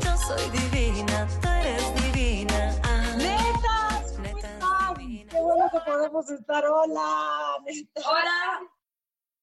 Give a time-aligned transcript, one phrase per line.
[0.00, 2.74] Yo soy divina, tú eres divina.
[2.82, 4.12] Ah, ¡Netas!
[4.12, 4.94] ¿Cómo están?
[5.28, 6.64] ¡Qué bueno que podemos estar!
[6.66, 7.58] ¡Hola!
[7.64, 8.04] netas.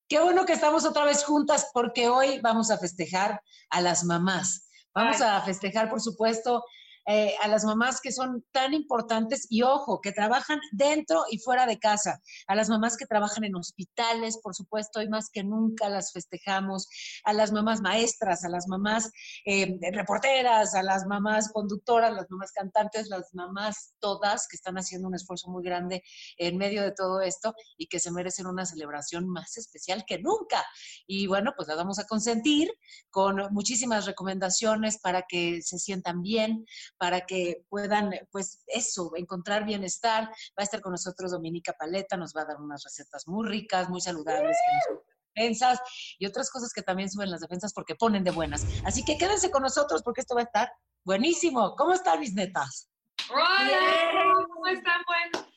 [0.08, 4.70] Qué bueno que estamos otra vez juntas porque hoy vamos a festejar a las mamás.
[4.94, 6.64] Vamos a festejar, por supuesto,
[7.08, 11.66] eh, a las mamás que son tan importantes y ojo, que trabajan dentro y fuera
[11.66, 12.22] de casa.
[12.48, 16.88] A las mamás que trabajan en hospitales, por supuesto, hoy más que nunca las festejamos.
[17.24, 19.12] A las mamás maestras, a las mamás
[19.46, 25.08] eh, reporteras, a las mamás conductoras, las mamás cantantes, las mamás todas que están haciendo
[25.08, 26.04] un esfuerzo muy grande
[26.38, 30.66] en medio de todo esto y que se merecen una celebración más especial que nunca.
[31.08, 32.72] Y bueno, pues las vamos a consentir
[33.10, 36.66] con muchísimas recomendaciones para que se sientan bien,
[36.98, 40.26] para que puedan, pues eso, encontrar bienestar.
[40.30, 43.90] Va a estar con nosotros Dominica Paleta, nos va a dar unas recetas muy ricas,
[43.90, 44.58] muy saludables.
[44.58, 45.80] que nos suben defensas
[46.18, 48.66] y otras cosas que también suben las defensas porque ponen de buenas.
[48.86, 50.72] Así que quédense con nosotros porque esto va a estar
[51.04, 51.76] buenísimo.
[51.76, 52.90] ¿Cómo están mis netas?
[53.30, 55.02] Hola, ¿cómo están?
[55.06, 55.48] Bueno,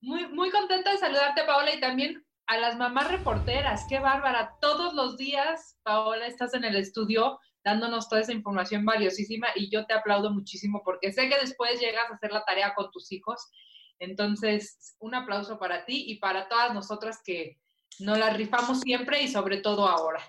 [0.00, 3.84] muy, muy contenta de saludarte, Paola, y también a las mamás reporteras.
[3.88, 4.56] Qué bárbara.
[4.60, 9.86] Todos los días, Paola, estás en el estudio dándonos toda esa información valiosísima y yo
[9.86, 13.50] te aplaudo muchísimo porque sé que después llegas a hacer la tarea con tus hijos.
[13.98, 17.58] Entonces, un aplauso para ti y para todas nosotras que
[18.00, 20.20] nos la rifamos siempre y sobre todo ahora.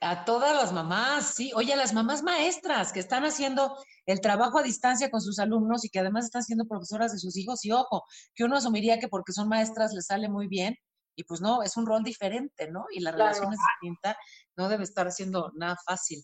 [0.00, 1.52] A todas las mamás, sí.
[1.54, 5.84] Oye, a las mamás maestras que están haciendo el trabajo a distancia con sus alumnos
[5.84, 7.64] y que además están siendo profesoras de sus hijos.
[7.64, 8.04] Y ojo,
[8.34, 10.76] que uno asumiría que porque son maestras les sale muy bien.
[11.14, 12.86] Y pues no, es un rol diferente, ¿no?
[12.90, 13.28] Y la Claro.
[13.28, 14.16] relación es distinta.
[14.56, 16.20] No debe estar siendo nada fácil.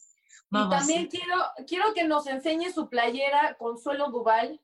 [0.51, 1.35] Y también quiero,
[1.67, 4.61] quiero que nos enseñe su playera Consuelo Duval.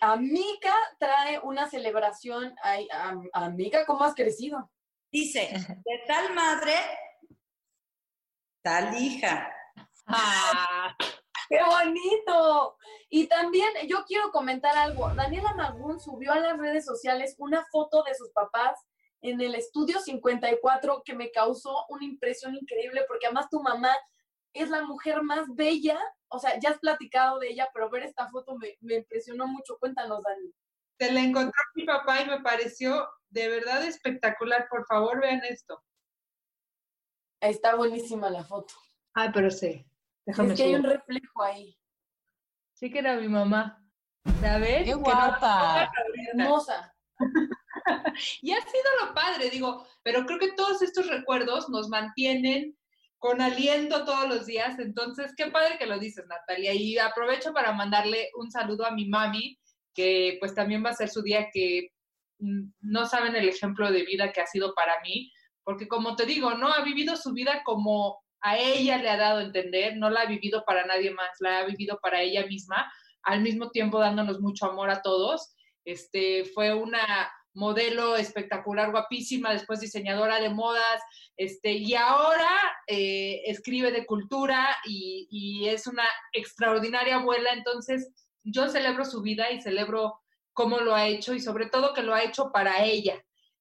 [0.00, 2.54] Amica trae una celebración.
[2.62, 4.70] Ay, am- Amica, ¿cómo has crecido?
[5.10, 5.48] Dice,
[5.84, 6.74] de tal madre,
[8.62, 9.52] tal hija.
[10.06, 10.94] Ah,
[11.48, 12.76] ¡Qué bonito!
[13.10, 15.10] Y también yo quiero comentar algo.
[15.14, 18.80] Daniela Magún subió a las redes sociales una foto de sus papás
[19.20, 23.94] en el estudio 54 que me causó una impresión increíble porque además tu mamá
[24.54, 25.98] es la mujer más bella.
[26.28, 29.76] O sea, ya has platicado de ella, pero ver esta foto me, me impresionó mucho.
[29.78, 30.50] Cuéntanos, Dani.
[30.98, 34.66] se la encontró mi papá y me pareció de verdad espectacular.
[34.70, 35.82] Por favor, vean esto.
[37.40, 38.74] Está buenísima la foto.
[39.12, 39.84] Ay, pero sí.
[40.26, 41.78] Déjame es que hay un reflejo ahí.
[42.72, 43.80] Sí que era mi mamá.
[44.40, 44.84] ¿Sabes?
[44.84, 45.90] ¡Qué no- guapa!
[46.32, 46.94] Hermosa.
[48.42, 52.78] Y ha sido lo padre, digo, pero creo que todos estos recuerdos nos mantienen
[53.24, 54.78] con aliento todos los días.
[54.78, 56.74] Entonces, qué padre que lo dices, Natalia.
[56.74, 59.58] Y aprovecho para mandarle un saludo a mi mami,
[59.94, 61.88] que pues también va a ser su día que
[62.40, 66.26] mm, no saben el ejemplo de vida que ha sido para mí, porque como te
[66.26, 70.10] digo, no ha vivido su vida como a ella le ha dado a entender, no
[70.10, 72.92] la ha vivido para nadie más, la ha vivido para ella misma,
[73.22, 75.54] al mismo tiempo dándonos mucho amor a todos.
[75.86, 81.00] Este, fue una modelo espectacular, guapísima, después diseñadora de modas,
[81.36, 82.50] este, y ahora
[82.86, 88.12] eh, escribe de cultura y, es una extraordinaria abuela, entonces
[88.44, 90.20] yo celebro su vida y celebro
[90.52, 93.20] cómo lo ha hecho y sobre todo que lo ha hecho para ella.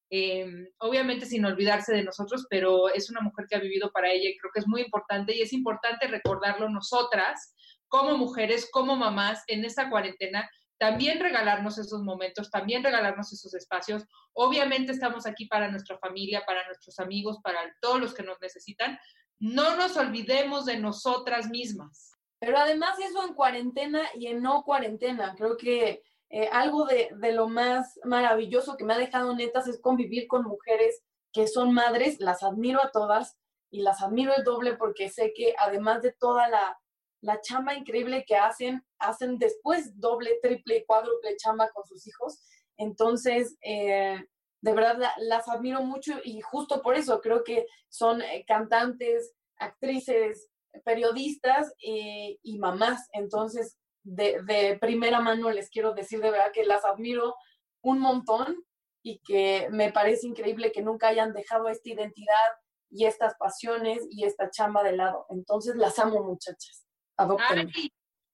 [0.10, 0.46] Eh,
[0.78, 4.38] obviamente sin olvidarse de nosotros, pero es una mujer que ha vivido para ella y
[4.38, 7.56] creo que es muy importante y es importante recordarlo nosotras
[7.88, 10.48] como mujeres, como mamás en esta cuarentena,
[10.84, 14.04] también regalarnos esos momentos, también regalarnos esos espacios.
[14.34, 19.00] Obviamente estamos aquí para nuestra familia, para nuestros amigos, para todos los que nos necesitan.
[19.40, 22.12] No nos olvidemos de nosotras mismas.
[22.38, 25.36] Pero además eso en cuarentena y en no cuarentena.
[25.38, 29.80] Creo que eh, algo de, de lo más maravilloso que me ha dejado netas es
[29.80, 31.02] convivir con mujeres
[31.32, 33.38] que son madres, las admiro a todas,
[33.72, 36.78] y las admiro el doble porque sé que además de toda la,
[37.22, 42.40] la chamba increíble que hacen, hacen después doble, triple, cuádruple chamba con sus hijos.
[42.78, 44.24] Entonces, eh,
[44.62, 50.50] de verdad las admiro mucho y justo por eso creo que son eh, cantantes, actrices,
[50.84, 53.08] periodistas y mamás.
[53.12, 57.36] Entonces, de, primera mano les quiero decir de verdad que las admiro
[57.82, 58.64] un montón
[59.02, 62.52] y que me parece increíble que nunca hayan dejado esta identidad
[62.90, 65.26] y estas pasiones y esta chamba de lado.
[65.30, 66.86] Entonces, las amo, muchachas.
[67.18, 67.70] Adopten.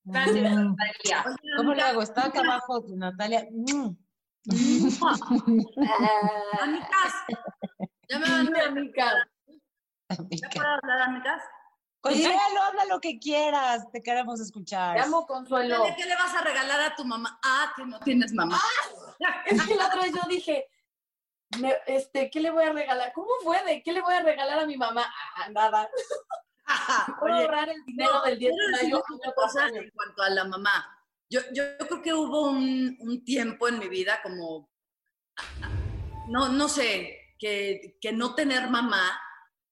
[0.04, 1.26] Gracias, Natalia.
[1.58, 2.02] ¿Cómo le hago?
[2.02, 3.48] Está acá abajo, Natalia.
[3.52, 3.90] Mm.
[6.62, 7.14] Amigas,
[8.08, 9.12] ya me van a amiga.
[10.10, 11.42] ¿Ya puedo hablar, amigas?
[12.02, 14.96] Consuelo, habla lo que quieras, te queremos escuchar.
[14.96, 15.84] Te amo, Consuelo.
[15.98, 17.38] ¿Qué le vas a regalar a tu mamá?
[17.44, 18.58] Ah, que no tienes mamá.
[19.46, 20.66] Es que la otra vez yo dije,
[21.60, 23.12] me- este, ¿qué le voy a regalar?
[23.14, 25.06] ¿Cómo fue de qué le voy a regalar a mi mamá?
[25.36, 25.90] Ah, nada.
[27.22, 29.04] Oye, ahorrar el dinero no, del 10 quiero de mayo.
[29.10, 31.06] una cosa en cuanto a la mamá.
[31.30, 34.70] Yo, yo, yo creo que hubo un, un tiempo en mi vida como,
[36.28, 39.20] no, no sé, que, que no tener mamá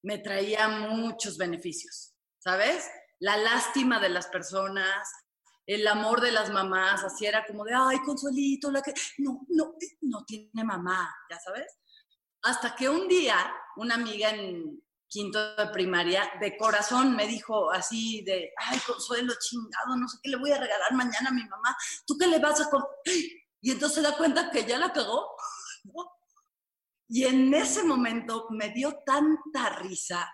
[0.03, 2.89] me traía muchos beneficios, ¿sabes?
[3.19, 5.11] La lástima de las personas,
[5.65, 9.73] el amor de las mamás, así era como de, ay, Consuelito, la que, no, no,
[10.01, 11.77] no tiene mamá, ya sabes.
[12.43, 18.23] Hasta que un día una amiga en quinto de primaria, de corazón me dijo así
[18.23, 21.75] de, ay, Consuelo, chingado, no sé qué le voy a regalar mañana a mi mamá,
[22.05, 22.69] ¿tú qué le vas a?
[23.61, 25.35] Y entonces se da cuenta que ya la cagó.
[27.09, 30.29] Y en ese momento me dio tanta risa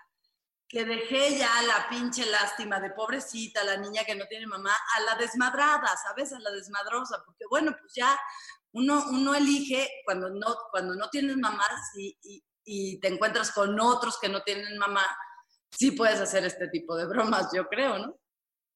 [0.68, 5.00] que dejé ya la pinche lástima de pobrecita, la niña que no tiene mamá, a
[5.02, 6.32] la desmadrada, ¿sabes?
[6.32, 8.18] A la desmadrosa, porque bueno, pues ya
[8.72, 11.64] uno, uno elige cuando no, cuando no tienes mamá
[11.96, 15.04] y, y, y te encuentras con otros que no tienen mamá,
[15.70, 18.18] sí puedes hacer este tipo de bromas, yo creo, ¿no?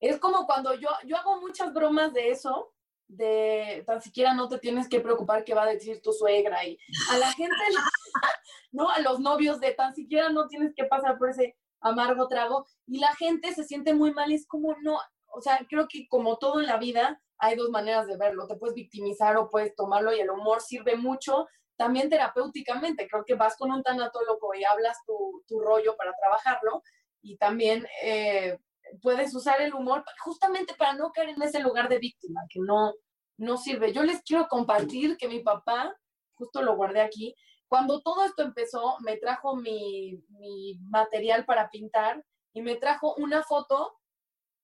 [0.01, 2.73] Es como cuando yo, yo hago muchas bromas de eso,
[3.09, 6.79] de tan siquiera no te tienes que preocupar qué va a decir tu suegra y
[7.11, 7.57] a la gente,
[8.73, 12.67] no, a los novios de tan siquiera no tienes que pasar por ese amargo trago
[12.87, 14.99] y la gente se siente muy mal, es como no,
[15.33, 18.57] o sea, creo que como todo en la vida hay dos maneras de verlo, te
[18.57, 21.47] puedes victimizar o puedes tomarlo y el humor sirve mucho
[21.79, 26.83] también terapéuticamente, creo que vas con un tanatólogo y hablas tu, tu rollo para trabajarlo
[27.23, 28.59] y también eh,
[29.01, 32.95] puedes usar el humor justamente para no caer en ese lugar de víctima, que no,
[33.39, 33.93] no sirve.
[33.93, 35.97] Yo les quiero compartir que mi papá,
[36.35, 37.35] justo lo guardé aquí,
[37.69, 43.45] cuando todo esto empezó, me trajo mi, mi material para pintar y me trajo una
[43.45, 43.97] foto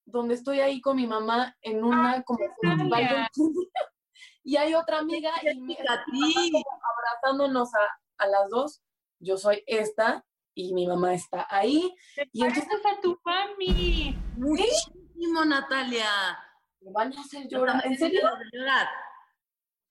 [0.04, 3.30] donde estoy ahí con mi mamá en una como Natalia.
[4.44, 6.52] y hay otra amiga y ti.
[7.22, 8.82] abrazándonos a, a las dos.
[9.18, 10.24] Yo soy esta
[10.54, 11.92] y mi mamá está ahí.
[12.32, 14.16] Y entonces a tu mami.
[14.36, 16.06] Muchísimo, Natalia.
[16.80, 17.84] me van a hacer Yo llorar.
[17.86, 18.20] ¿En serio?
[18.52, 18.86] llorar.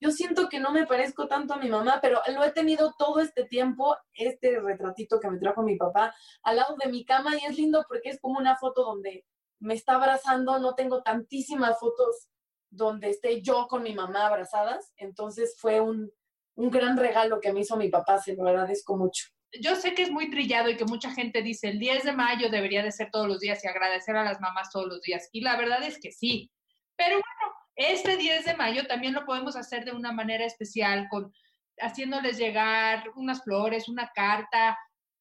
[0.00, 3.20] Yo siento que no me parezco tanto a mi mamá, pero lo he tenido todo
[3.20, 7.44] este tiempo, este retratito que me trajo mi papá, al lado de mi cama y
[7.44, 9.24] es lindo porque es como una foto donde
[9.60, 12.28] me está abrazando, no tengo tantísimas fotos
[12.74, 16.10] donde esté yo con mi mamá abrazadas, entonces fue un,
[16.56, 19.26] un gran regalo que me hizo mi papá, se lo agradezco mucho.
[19.60, 22.50] Yo sé que es muy trillado y que mucha gente dice el 10 de mayo
[22.50, 25.28] debería de ser todos los días y agradecer a las mamás todos los días.
[25.30, 26.50] Y la verdad es que sí.
[26.96, 31.32] Pero bueno, este 10 de mayo también lo podemos hacer de una manera especial, con
[31.78, 34.76] haciéndoles llegar unas flores, una carta,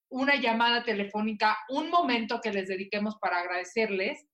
[0.09, 4.25] una llamada telefónica, un momento que les dediquemos para agradecerles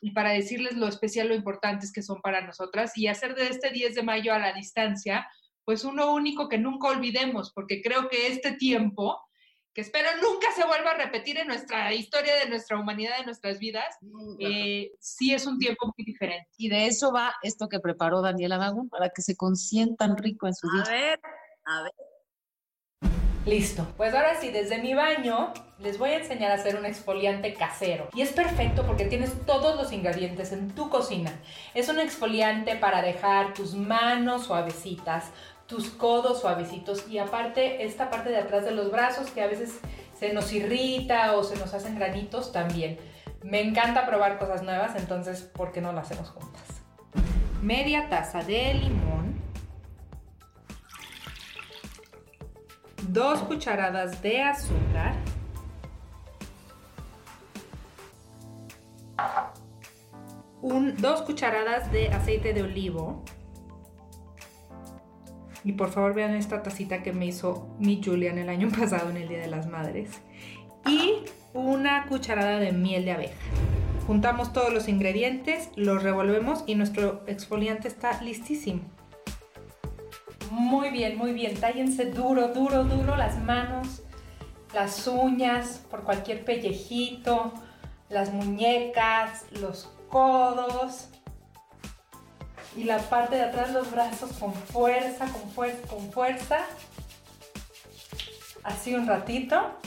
[0.00, 3.70] y para decirles lo especial, lo importantes que son para nosotras y hacer de este
[3.70, 5.26] 10 de mayo a la distancia,
[5.64, 9.20] pues uno único que nunca olvidemos, porque creo que este tiempo,
[9.74, 13.58] que espero nunca se vuelva a repetir en nuestra historia de nuestra humanidad, de nuestras
[13.58, 13.96] vidas,
[14.38, 16.48] eh, sí es un tiempo muy diferente.
[16.56, 20.54] Y de eso va esto que preparó Daniela Magún para que se consientan rico en
[20.54, 20.98] su A día.
[20.98, 21.20] ver,
[21.64, 21.92] a ver.
[23.46, 23.86] Listo.
[23.96, 28.08] Pues ahora sí, desde mi baño les voy a enseñar a hacer un exfoliante casero.
[28.12, 31.32] Y es perfecto porque tienes todos los ingredientes en tu cocina.
[31.72, 35.30] Es un exfoliante para dejar tus manos suavecitas,
[35.66, 39.78] tus codos suavecitos y aparte esta parte de atrás de los brazos que a veces
[40.18, 42.98] se nos irrita o se nos hacen granitos también.
[43.44, 46.62] Me encanta probar cosas nuevas, entonces ¿por qué no lo hacemos juntas?
[47.62, 49.35] Media taza de limón.
[53.08, 55.14] Dos cucharadas de azúcar.
[60.60, 63.22] Un, dos cucharadas de aceite de olivo.
[65.62, 69.18] Y por favor vean esta tacita que me hizo mi Julian el año pasado en
[69.18, 70.10] el Día de las Madres.
[70.86, 73.34] Y una cucharada de miel de abeja.
[74.06, 78.95] Juntamos todos los ingredientes, los revolvemos y nuestro exfoliante está listísimo.
[80.50, 81.58] Muy bien, muy bien.
[81.58, 84.02] Tállense duro, duro, duro las manos,
[84.74, 87.52] las uñas, por cualquier pellejito,
[88.08, 91.08] las muñecas, los codos
[92.76, 96.58] y la parte de atrás los brazos con fuerza, con fuerza, con fuerza.
[98.62, 99.78] Así un ratito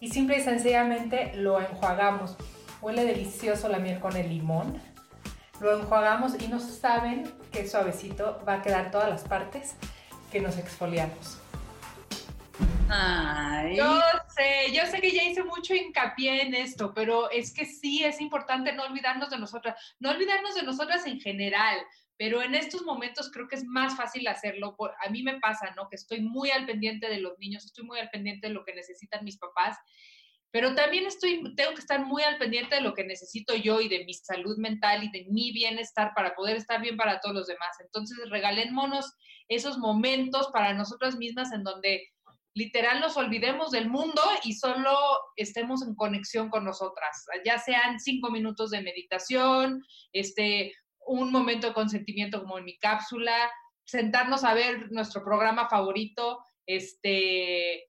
[0.00, 2.36] y simple y sencillamente lo enjuagamos.
[2.80, 4.80] Huele delicioso la miel con el limón.
[5.60, 9.74] Lo enjuagamos y no saben qué suavecito va a quedar todas las partes
[10.36, 11.38] que nos exfoliamos.
[13.74, 18.04] Yo sé, yo sé que ya hice mucho hincapié en esto, pero es que sí
[18.04, 21.78] es importante no olvidarnos de nosotras, no olvidarnos de nosotras en general,
[22.18, 24.76] pero en estos momentos creo que es más fácil hacerlo.
[25.02, 25.88] a mí me pasa, ¿no?
[25.88, 28.74] Que estoy muy al pendiente de los niños, estoy muy al pendiente de lo que
[28.74, 29.78] necesitan mis papás,
[30.50, 33.88] pero también estoy, tengo que estar muy al pendiente de lo que necesito yo y
[33.88, 37.46] de mi salud mental y de mi bienestar para poder estar bien para todos los
[37.46, 37.76] demás.
[37.80, 39.12] Entonces, regalémonos
[39.48, 42.08] esos momentos para nosotras mismas en donde
[42.54, 44.96] literal nos olvidemos del mundo y solo
[45.36, 50.72] estemos en conexión con nosotras, ya sean cinco minutos de meditación, este,
[51.06, 53.50] un momento de consentimiento como en mi cápsula,
[53.84, 57.84] sentarnos a ver nuestro programa favorito, este,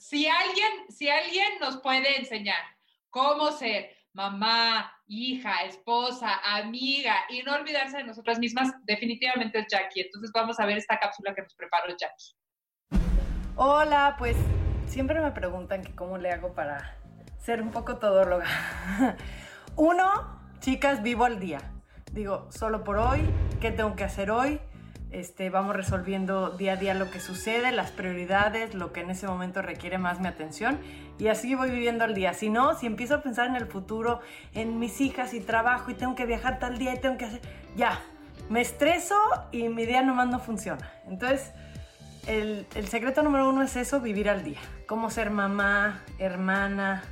[0.00, 2.58] si alguien, si alguien nos puede enseñar
[3.10, 10.00] cómo ser mamá, hija, esposa, amiga y no olvidarse de nosotras mismas, definitivamente es Jackie.
[10.00, 12.34] Entonces vamos a ver esta cápsula que nos preparó Jackie.
[13.56, 14.38] Hola, pues
[14.86, 16.96] siempre me preguntan cómo le hago para
[17.38, 18.46] ser un poco todóloga.
[19.76, 21.60] Uno, chicas, vivo al día.
[22.10, 23.20] Digo, solo por hoy,
[23.60, 24.60] ¿qué tengo que hacer hoy?
[25.12, 29.26] Este, vamos resolviendo día a día lo que sucede, las prioridades, lo que en ese
[29.26, 30.78] momento requiere más mi atención
[31.18, 32.32] y así voy viviendo el día.
[32.32, 34.20] Si no, si empiezo a pensar en el futuro,
[34.54, 37.40] en mis hijas y trabajo y tengo que viajar tal día y tengo que hacer,
[37.76, 38.00] ya,
[38.48, 39.16] me estreso
[39.50, 40.92] y mi día nomás no funciona.
[41.08, 41.52] Entonces,
[42.26, 44.60] el, secreto número uno es eso, vivir al día.
[44.86, 47.02] Cómo ser mamá, hermana,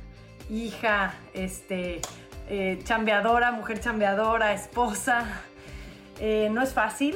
[0.49, 2.01] hija, este,
[2.47, 5.25] eh, chambeadora, mujer chambeadora, esposa.
[6.19, 7.15] Eh, no es fácil,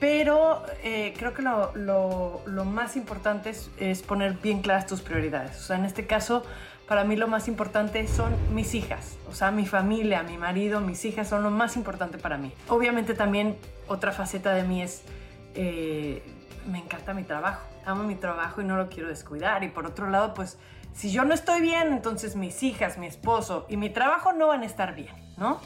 [0.00, 5.58] pero eh, creo que lo, más importante es, poner bien claras tus prioridades.
[5.58, 6.42] O sea, en este caso,
[6.88, 9.18] para mí lo más importante son mis hijas.
[9.28, 12.52] O sea, mi familia, mi marido, mis hijas son lo más importante para mí.
[12.68, 15.02] Obviamente también otra faceta de mí es,
[15.54, 16.22] eh,
[16.66, 17.66] me encanta mi trabajo.
[17.84, 19.64] Amo mi trabajo y no lo quiero descuidar.
[19.64, 20.56] Y por otro lado, pues,
[20.94, 24.62] si yo no estoy bien, entonces mis hijas, mi esposo y mi trabajo no van
[24.62, 25.60] a estar bien, ¿no?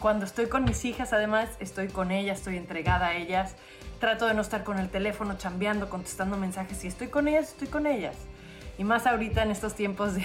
[0.00, 3.54] Cuando estoy con mis hijas, además, estoy con ellas, estoy entregada a ellas.
[3.98, 6.78] Trato de no estar con el teléfono chambeando, contestando mensajes.
[6.78, 8.14] Si estoy con ellas, estoy con ellas.
[8.78, 10.24] Y más ahorita en estos tiempos de,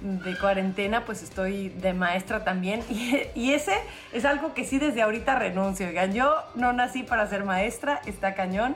[0.00, 2.82] de cuarentena, pues estoy de maestra también.
[2.90, 3.74] Y, y, ese
[4.12, 5.86] es algo que sí desde ahorita renuncio.
[5.86, 8.74] Oigan, yo no nací para ser maestra, está cañón.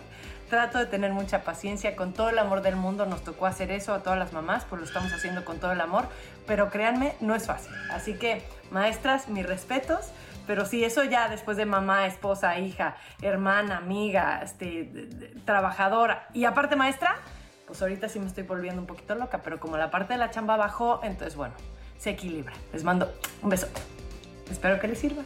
[0.48, 3.92] Trato de tener mucha paciencia, con todo el amor del mundo nos tocó hacer eso
[3.92, 6.06] a todas las mamás, pues lo estamos haciendo con todo el amor,
[6.46, 7.72] pero créanme, no es fácil.
[7.90, 10.11] Así que, maestras, mis respetos,
[10.46, 14.85] pero sí, eso ya después de mamá, esposa, hija, hermana, amiga, este,
[15.44, 17.16] trabajadora y aparte maestra,
[17.66, 20.30] pues ahorita sí me estoy volviendo un poquito loca, pero como la parte de la
[20.30, 21.54] chamba bajó, entonces bueno,
[21.99, 22.52] se equilibra.
[22.73, 23.68] Les mando un beso.
[24.50, 25.25] Espero que les sirva.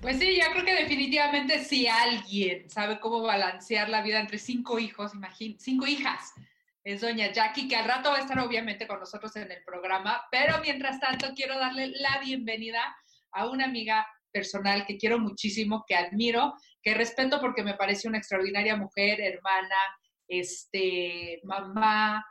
[0.00, 4.78] Pues sí, yo creo que definitivamente si alguien sabe cómo balancear la vida entre cinco
[4.78, 6.34] hijos, imagín, cinco hijas,
[6.84, 10.22] es doña Jackie, que al rato va a estar obviamente con nosotros en el programa,
[10.30, 12.94] pero mientras tanto quiero darle la bienvenida
[13.32, 18.18] a una amiga personal que quiero muchísimo, que admiro, que respeto porque me parece una
[18.18, 19.76] extraordinaria mujer, hermana,
[20.28, 22.24] este, mamá,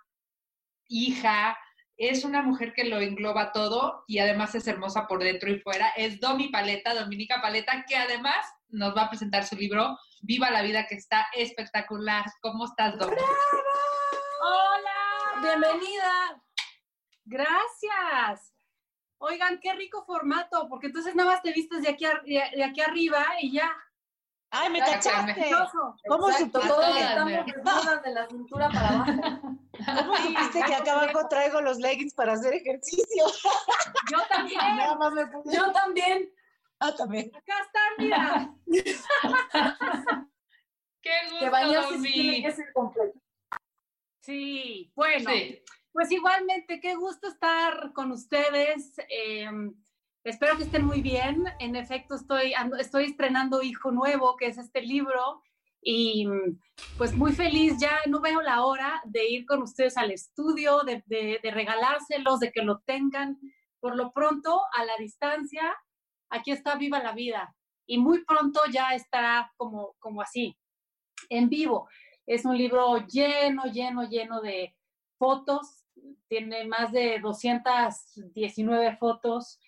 [0.88, 1.58] hija,
[1.98, 5.90] es una mujer que lo engloba todo y además es hermosa por dentro y fuera.
[5.96, 10.62] Es Domi Paleta, Dominica Paleta, que además nos va a presentar su libro Viva la
[10.62, 12.26] vida, que está espectacular.
[12.42, 13.16] ¿Cómo estás, Domi?
[13.16, 14.23] Hola,
[15.44, 16.42] bienvenida.
[17.26, 18.54] Gracias.
[19.18, 23.26] Oigan, qué rico formato, porque entonces nada más te vistes de aquí, de aquí arriba
[23.40, 23.72] y ya.
[24.56, 25.50] ¡Ay, me cachaste!
[26.08, 29.12] ¿Cómo Exacto, todos estamos desnudas de la cintura para abajo.
[29.98, 33.26] ¿Cómo supiste que acá abajo traigo los leggings para hacer ejercicio?
[34.12, 34.62] Yo también.
[35.46, 36.32] Yo también.
[36.80, 37.32] Ah, también.
[37.36, 38.54] Acá están, mira.
[41.02, 43.23] Qué gusto, que bañarse tiene que ser completo.
[44.24, 45.30] Sí, bueno.
[45.92, 48.94] Pues igualmente, qué gusto estar con ustedes.
[49.10, 49.48] Eh,
[50.24, 51.44] Espero que estén muy bien.
[51.60, 55.44] En efecto, estoy, estoy estrenando Hijo Nuevo, que es este libro,
[55.82, 56.26] Y
[56.98, 61.04] pues muy feliz, ya no veo la hora de ir con ustedes al estudio, de,
[61.08, 63.38] de, de regalárselos, de que lo tengan.
[63.82, 65.76] Por lo pronto, a la distancia,
[66.30, 67.54] aquí está Viva la Vida.
[67.86, 70.58] Y muy pronto ya estará como, como así,
[71.28, 71.90] en vivo.
[72.26, 74.76] Es un libro lleno, lleno, lleno de
[75.18, 75.84] fotos.
[76.28, 79.60] Tiene más de 219 fotos.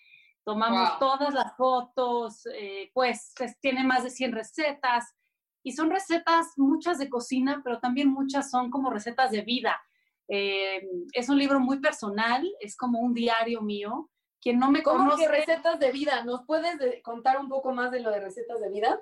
[0.44, 0.98] Tomamos Wow.
[0.98, 5.14] todas las fotos, eh, pues es- tiene más de 100 recetas.
[5.62, 9.80] Y son recetas, muchas de cocina, pero también muchas son como recetas de vida.
[10.28, 14.08] Eh, es un libro muy personal, es como un diario mío.
[14.40, 16.22] Quien no me ¿Cómo conoce, que recetas de vida?
[16.24, 19.00] ¿Nos puedes de- contar un poco más de lo de recetas de vida?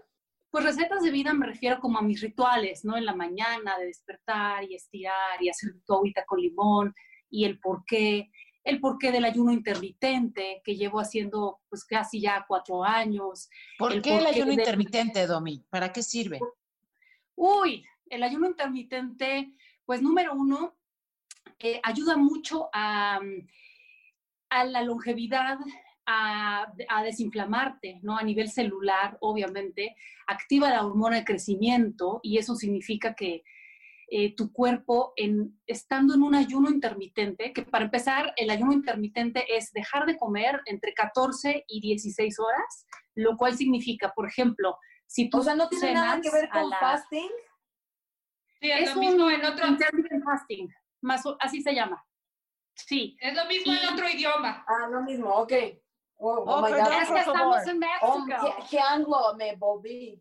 [0.54, 2.96] Pues recetas de vida me refiero como a mis rituales, ¿no?
[2.96, 6.94] En la mañana, de despertar y estirar y hacer tu agüita con limón
[7.28, 8.30] y el porqué,
[8.62, 13.50] el porqué del ayuno intermitente que llevo haciendo pues casi ya cuatro años.
[13.80, 15.66] ¿Por el qué el ayuno de- intermitente, Domi?
[15.70, 16.38] ¿Para qué sirve?
[17.34, 19.52] Uy, el ayuno intermitente,
[19.84, 20.76] pues número uno,
[21.58, 23.48] eh, ayuda mucho a, mm,
[24.50, 25.58] a la longevidad,
[26.06, 28.16] a, a desinflamarte, ¿no?
[28.18, 29.96] A nivel celular, obviamente,
[30.26, 33.42] activa la hormona de crecimiento y eso significa que
[34.08, 39.56] eh, tu cuerpo, en, estando en un ayuno intermitente, que para empezar, el ayuno intermitente
[39.56, 45.30] es dejar de comer entre 14 y 16 horas, lo cual significa, por ejemplo, si
[45.30, 47.30] tú O sea, no tiene nada que ver con las- fasting.
[48.60, 50.68] Sí, es, es lo mismo un en otro, intermittent fasting,
[51.02, 52.04] más así se llama.
[52.76, 53.16] Sí.
[53.20, 54.64] es lo mismo en Y- otro idioma.
[54.66, 55.52] Ah, lo mismo, ok.
[56.18, 56.88] Oh, oh Oh, my God.
[57.02, 60.20] Es que estamos en Oh, qué, qué anglo me volví.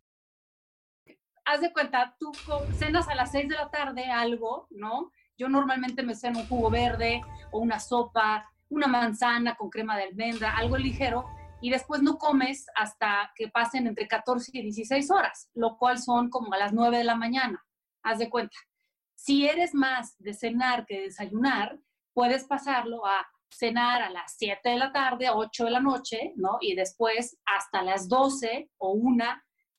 [1.45, 2.31] Haz de cuenta, tú
[2.77, 5.11] cenas a las 6 de la tarde algo, ¿no?
[5.37, 10.03] Yo normalmente me ceno un jugo verde o una sopa, una manzana con crema de
[10.03, 11.25] almendra, algo ligero,
[11.61, 16.29] y después no comes hasta que pasen entre 14 y 16 horas, lo cual son
[16.29, 17.63] como a las 9 de la mañana.
[18.03, 18.57] Haz de cuenta.
[19.15, 21.77] Si eres más de cenar que de desayunar,
[22.13, 26.33] puedes pasarlo a cenar a las 7 de la tarde, a 8 de la noche,
[26.35, 26.57] ¿no?
[26.61, 29.25] Y después hasta las 12 o 1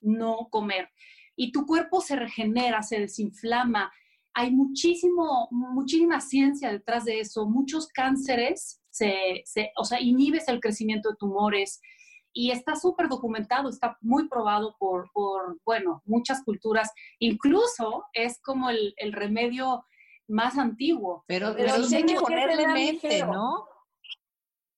[0.03, 0.91] no comer.
[1.37, 3.93] Y tu cuerpo se regenera, se desinflama.
[4.35, 7.47] Hay muchísimo, muchísima ciencia detrás de eso.
[7.47, 11.81] Muchos cánceres, se, se- o sea, inhibes el crecimiento de tumores
[12.35, 16.91] y está súper documentado, está muy probado por, por, bueno, muchas culturas.
[17.19, 19.85] Incluso es como el, el remedio
[20.29, 21.25] más antiguo.
[21.27, 23.33] Pero, Pero pero hay que ponerle mente, ligero.
[23.33, 23.67] ¿no?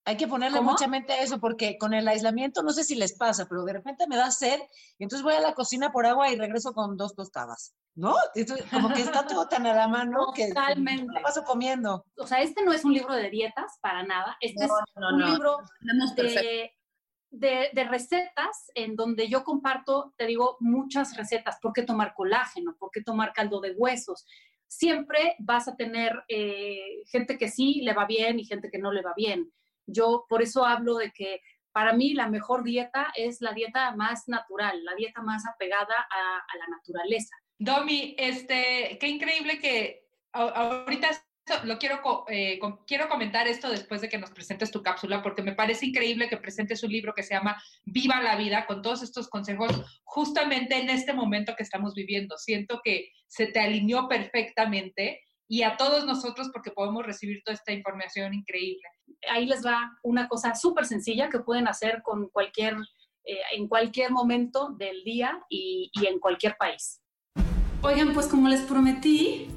[0.07, 0.73] Hay que ponerle ¿Cómo?
[0.73, 3.73] mucha mente a eso, porque con el aislamiento no sé si les pasa, pero de
[3.73, 4.61] repente me da sed,
[4.99, 8.15] y entonces voy a la cocina por agua y regreso con dos tostadas, ¿no?
[8.35, 11.21] Entonces, como que está todo tan a la mano que Totalmente.
[11.23, 12.05] paso comiendo.
[12.19, 14.37] O sea, este no es un libro de dietas para nada.
[14.41, 15.27] Este No, es no, un no.
[15.33, 15.57] libro
[17.31, 21.59] de- de recetas en donde yo comparto, te digo, muchas recetas.
[21.61, 22.77] ¿Por qué tomar colágeno?
[22.79, 24.25] ¿Por qué tomar caldo de huesos?
[24.69, 28.93] Siempre vas a tener eh, gente que sí le va bien y gente que no
[28.93, 29.53] le va bien.
[29.87, 31.41] Yo por eso hablo de que
[31.73, 36.57] para mí la mejor dieta es la dieta más natural, la dieta más apegada a,
[36.59, 37.35] la naturaleza.
[37.59, 41.11] Domi, este, qué increíble que ahorita
[41.65, 45.55] lo quiero, eh, quiero comentar esto después de que nos presentes tu cápsula, porque me
[45.55, 49.29] parece increíble que presentes un libro que se llama Viva la vida, con todos estos
[49.29, 49.71] consejos,
[50.05, 52.39] justamente en este momento que estamos viviendo.
[52.39, 57.73] Siento que se te alineó perfectamente y a todos nosotros porque podemos recibir toda esta
[57.73, 58.89] información increíble.
[59.31, 62.77] Ahí les va una cosa súper sencilla que pueden hacer con cualquier,
[63.25, 67.01] eh, en cualquier momento del día y, y en cualquier país.
[67.83, 69.49] Oigan, pues como les prometí,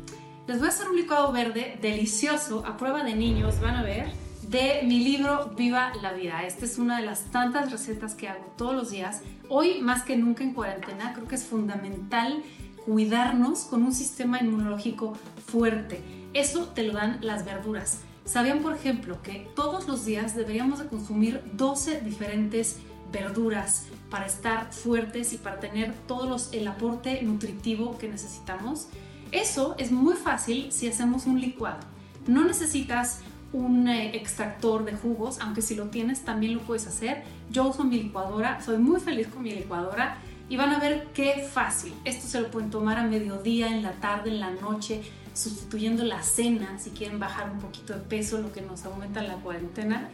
[0.47, 4.11] les voy a hacer un licuado verde delicioso a prueba de niños, van a ver,
[4.47, 6.45] de mi libro Viva la Vida.
[6.45, 9.21] Esta es una de las tantas recetas que hago todos los días.
[9.49, 12.43] Hoy, más que nunca en cuarentena, creo que es fundamental
[12.85, 15.13] cuidarnos con un sistema inmunológico
[15.45, 16.01] fuerte.
[16.33, 18.03] Eso te lo dan las verduras.
[18.27, 22.77] ¿Sabían, por ejemplo, que todos los días deberíamos de consumir 12 diferentes
[23.09, 28.89] verduras para estar fuertes y para tener todo el aporte nutritivo que necesitamos?
[29.31, 31.79] Eso es muy fácil si hacemos un licuado.
[32.27, 33.21] No necesitas
[33.53, 37.23] un eh, extractor de jugos, aunque si lo tienes también lo puedes hacer.
[37.49, 40.17] Yo uso mi licuadora, soy muy feliz con mi licuadora
[40.49, 41.93] y van a ver qué fácil.
[42.03, 45.01] Esto se lo pueden tomar a mediodía, en la tarde, en la noche,
[45.37, 49.35] sustituyendo la cena si quieren bajar un poquito de peso, lo que nos aumenta la
[49.35, 50.09] cuarentena.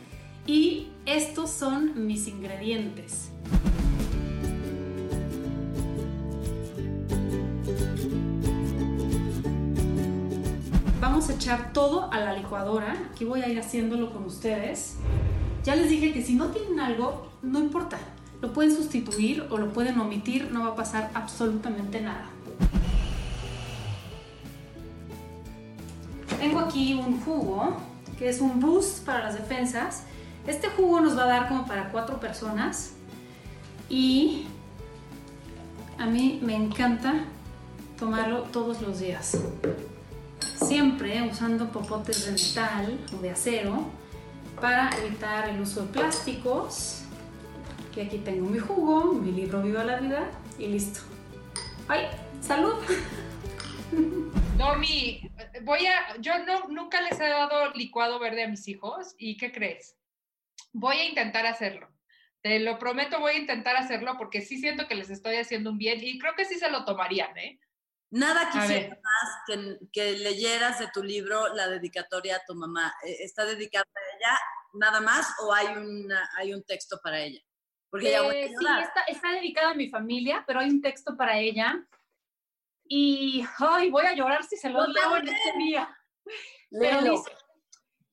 [0.46, 3.30] Y estos son mis ingredientes.
[11.00, 12.98] Vamos a echar todo a la licuadora.
[13.12, 14.96] Aquí voy a ir haciéndolo con ustedes.
[15.64, 17.98] Ya les dije que si no tienen algo, no importa.
[18.42, 22.26] Lo pueden sustituir o lo pueden omitir, no va a pasar absolutamente nada.
[26.40, 27.78] Tengo aquí un jugo,
[28.18, 30.04] que es un boost para las defensas.
[30.48, 32.94] Este jugo nos va a dar como para cuatro personas.
[33.90, 34.48] Y
[35.98, 37.26] a mí me encanta
[37.98, 39.38] tomarlo todos los días.
[40.56, 43.86] Siempre usando popotes de metal o de acero
[44.60, 47.02] para evitar el uso de plásticos.
[47.96, 51.02] Y aquí tengo mi jugo, mi libro Viva la Vida y listo.
[51.88, 52.08] ¡Ay!
[52.42, 52.74] ¡Salud!
[54.58, 55.30] Domi,
[55.64, 59.52] voy a, yo no, nunca les he dado licuado verde a mis hijos y ¿qué
[59.52, 59.98] crees?
[60.72, 61.90] Voy a intentar hacerlo.
[62.42, 65.78] Te lo prometo, voy a intentar hacerlo porque sí siento que les estoy haciendo un
[65.78, 67.60] bien y creo que sí se lo tomarían, ¿eh?
[68.12, 72.94] Nada quisiera más que, que, leyeras de tu libro la dedicatoria a tu mamá.
[73.04, 74.40] ¿E, ¿Está dedicada a ella
[74.74, 77.42] nada más o hay, una, hay un texto para ella?
[77.90, 81.40] Porque ella eh, sí, está, está dedicada a mi familia, pero hay un texto para
[81.40, 81.84] ella
[82.96, 85.90] y ay, voy a llorar si se lo leo en este día.
[86.70, 87.32] Pero dice,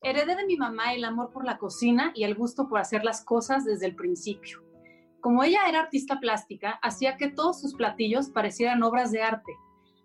[0.01, 3.23] heredé de mi mamá el amor por la cocina y el gusto por hacer las
[3.23, 4.65] cosas desde el principio.
[5.21, 9.53] Como ella era artista plástica, hacía que todos sus platillos parecieran obras de arte.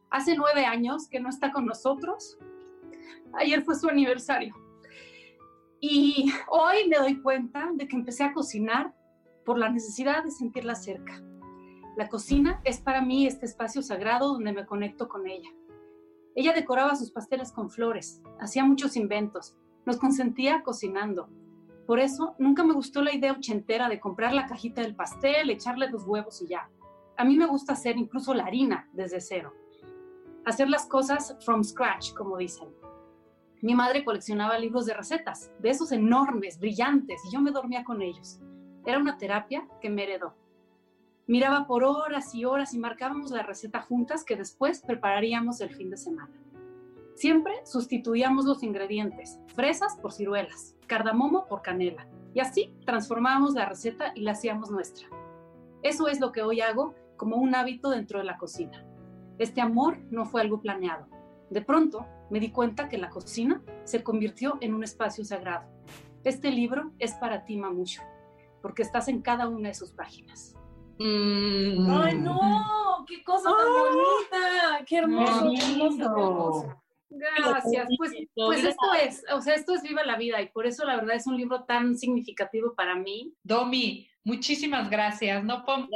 [0.09, 2.37] Hace nueve años que no está con nosotros.
[3.35, 4.55] Ayer fue su aniversario.
[5.79, 8.93] Y hoy me doy cuenta de que empecé a cocinar
[9.45, 11.23] por la necesidad de sentirla cerca
[11.95, 15.49] la cocina es para mí este espacio sagrado donde me conecto con ella.
[16.35, 19.55] Ella decoraba sus pasteles con flores, hacía muchos inventos,
[19.85, 21.29] nos consentía cocinando.
[21.87, 25.87] Por eso nunca me gustó la idea ochentera de comprar la cajita del pastel, echarle
[25.87, 26.69] dos huevos y ya.
[27.15, 29.53] A mí me gusta hacer incluso la harina desde cero.
[30.43, 32.67] Hacer las cosas from scratch, como dicen.
[33.61, 38.01] Mi madre coleccionaba libros de recetas, de esos enormes, brillantes, y yo me dormía con
[38.01, 38.41] ellos.
[38.85, 40.35] Era una terapia que me heredó.
[41.27, 45.89] Miraba por horas y horas y marcábamos la receta juntas que después prepararíamos el fin
[45.89, 46.29] de semana.
[47.15, 54.11] Siempre sustituíamos los ingredientes, fresas por ciruelas, cardamomo por canela, y así transformábamos la receta
[54.13, 55.07] y la hacíamos nuestra.
[55.81, 58.85] Eso es lo que hoy hago como un hábito dentro de la cocina.
[59.39, 61.07] Este amor no fue algo planeado.
[61.49, 65.65] De pronto me di cuenta que la cocina se convirtió en un espacio sagrado.
[66.23, 68.03] Este libro es para ti, Mamucho,
[68.61, 70.55] porque estás en cada una de sus páginas.
[70.97, 71.89] Mm.
[71.89, 73.05] ¡Ay, no!
[73.07, 74.85] ¡Qué cosa tan bonita!
[74.85, 76.81] ¡Qué hermoso!
[77.09, 77.87] Gracias.
[77.97, 80.95] Pues, pues esto es, o sea, esto es Viva la Vida y por eso la
[80.95, 83.33] verdad es un libro tan significativo para mí.
[83.43, 85.43] Domi, muchísimas gracias.
[85.43, 85.89] No podemos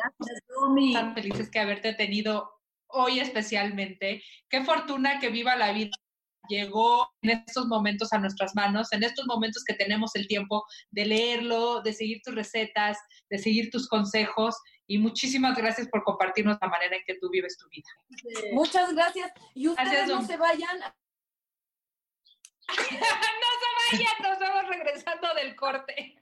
[0.94, 2.52] tan felices que haberte tenido
[2.88, 4.24] hoy especialmente.
[4.50, 5.92] Qué fortuna que Viva la Vida
[6.48, 11.06] llegó en estos momentos a nuestras manos, en estos momentos que tenemos el tiempo de
[11.06, 12.98] leerlo, de seguir tus recetas,
[13.30, 14.56] de seguir tus consejos
[14.90, 17.88] y muchísimas gracias por compartirnos la manera en que tú vives tu vida.
[18.54, 19.32] Muchas gracias.
[19.54, 20.80] Y ustedes no se vayan.
[22.70, 26.20] no se vayan, nos vamos regresando del corte.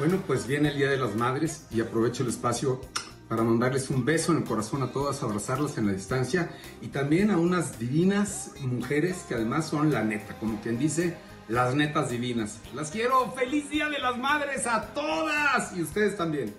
[0.00, 2.80] Bueno, pues viene el Día de las Madres y aprovecho el espacio
[3.28, 7.30] para mandarles un beso en el corazón a todas, abrazarlas en la distancia y también
[7.30, 11.16] a unas divinas mujeres que además son la neta, como quien dice,
[11.48, 12.58] las netas divinas.
[12.74, 13.32] Las quiero.
[13.32, 16.54] Feliz Día de las Madres a todas y ustedes también.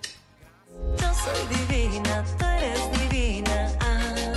[0.97, 3.71] Yo soy divina, tú eres divina.
[3.79, 4.33] Ah.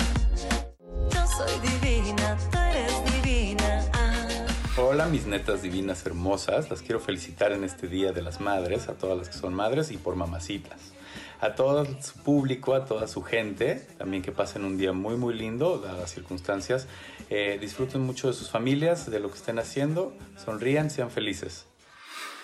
[1.09, 3.12] Yo soy divina, tú eres divina.
[4.75, 8.97] Hola mis netas divinas hermosas, las quiero felicitar en este Día de las Madres, a
[8.97, 10.93] todas las que son madres y por mamacitas
[11.43, 15.33] a todo su público, a toda su gente, también que pasen un día muy muy
[15.33, 16.87] lindo, dadas las circunstancias.
[17.29, 21.67] Eh, disfruten mucho de sus familias, de lo que estén haciendo, sonrían, sean felices.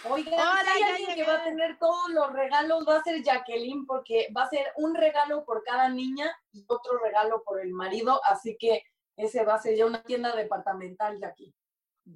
[0.04, 3.04] Oigan, Hola, si hay ya alguien que va a tener todos los regalos, va a
[3.04, 7.62] ser Jacqueline, porque va a ser un regalo por cada niña y otro regalo por
[7.62, 8.84] el marido, así que
[9.16, 11.54] ese va a ser ya una tienda departamental de aquí.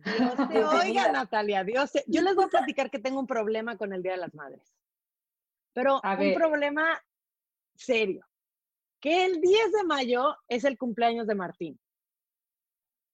[0.01, 0.79] Dios te Bienvenida.
[0.81, 4.01] oiga, Natalia, Dios te- Yo les voy a platicar que tengo un problema con el
[4.01, 4.73] Día de las Madres.
[5.73, 6.33] Pero A un ver.
[6.35, 6.99] problema
[7.75, 8.25] serio.
[8.99, 11.79] Que el 10 de mayo es el cumpleaños de Martín.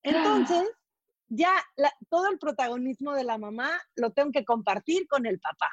[0.03, 0.69] Entonces,
[1.27, 5.69] ya la- todo el protagonismo de la mamá lo tengo que compartir con el papá.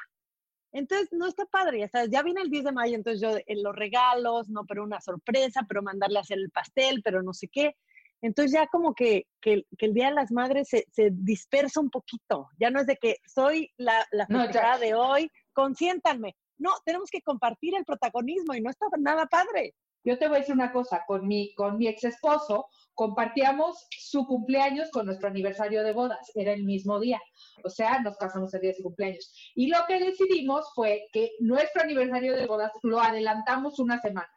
[0.73, 3.63] Entonces, no está padre, ya sabes, ya viene el 10 de mayo, entonces yo en
[3.63, 7.47] los regalos, no, pero una sorpresa, pero mandarle a hacer el pastel, pero no sé
[7.47, 7.75] qué.
[8.21, 11.89] Entonces ya como que, que, que el Día de las Madres se, se dispersa un
[11.89, 12.47] poquito.
[12.59, 16.35] Ya no es de que soy la, la No, ya- festejada de hoy, consiéntanme.
[16.57, 19.75] No, tenemos que compartir el protagonismo y no está nada padre.
[20.03, 24.25] Yo te voy a decir una cosa, con mi, con mi ex esposo compartíamos su
[24.25, 27.21] cumpleaños con nuestro aniversario de bodas, era el mismo día,
[27.63, 29.31] o sea, nos casamos el día de su cumpleaños.
[29.53, 34.29] Y lo que decidimos fue que nuestro aniversario de bodas lo adelantamos una semana.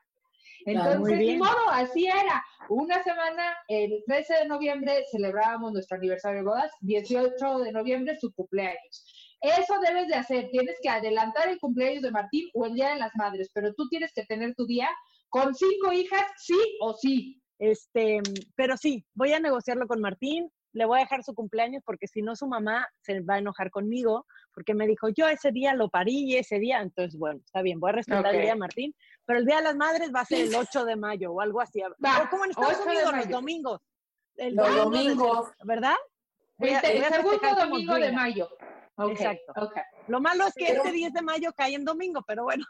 [0.67, 2.45] Entonces, ni modo, así era.
[2.69, 8.33] Una semana, el 13 de noviembre celebrábamos nuestro aniversario de bodas, 18 de noviembre su
[8.33, 9.05] cumpleaños.
[9.41, 12.99] Eso debes de hacer, tienes que adelantar el cumpleaños de Martín o el Día de
[12.99, 14.89] las Madres, pero tú tienes que tener tu día
[15.31, 17.41] con cinco hijas, sí o sí.
[17.59, 18.21] Este,
[18.57, 22.23] pero sí, voy a negociarlo con Martín, le voy a dejar su cumpleaños porque si
[22.23, 25.89] no su mamá se va a enojar conmigo porque me dijo, yo ese día lo
[25.89, 28.95] parí y ese día, entonces bueno, está bien, voy a respetar el día de Martín,
[29.25, 31.61] pero el Día de las Madres va a ser el 8 de mayo o algo
[31.61, 31.81] así.
[32.05, 33.81] Va, o como en Estados 8 de Unidos, los domingos.
[34.37, 35.51] El Los domingos.
[35.65, 35.97] ¿Verdad?
[36.59, 38.49] Voy a- El, voy a segundo domingo de mayo.
[39.09, 39.53] Exacto.
[40.09, 42.65] Lo malo es que Pero- este 10 de mayo cae en domingo, pero bueno,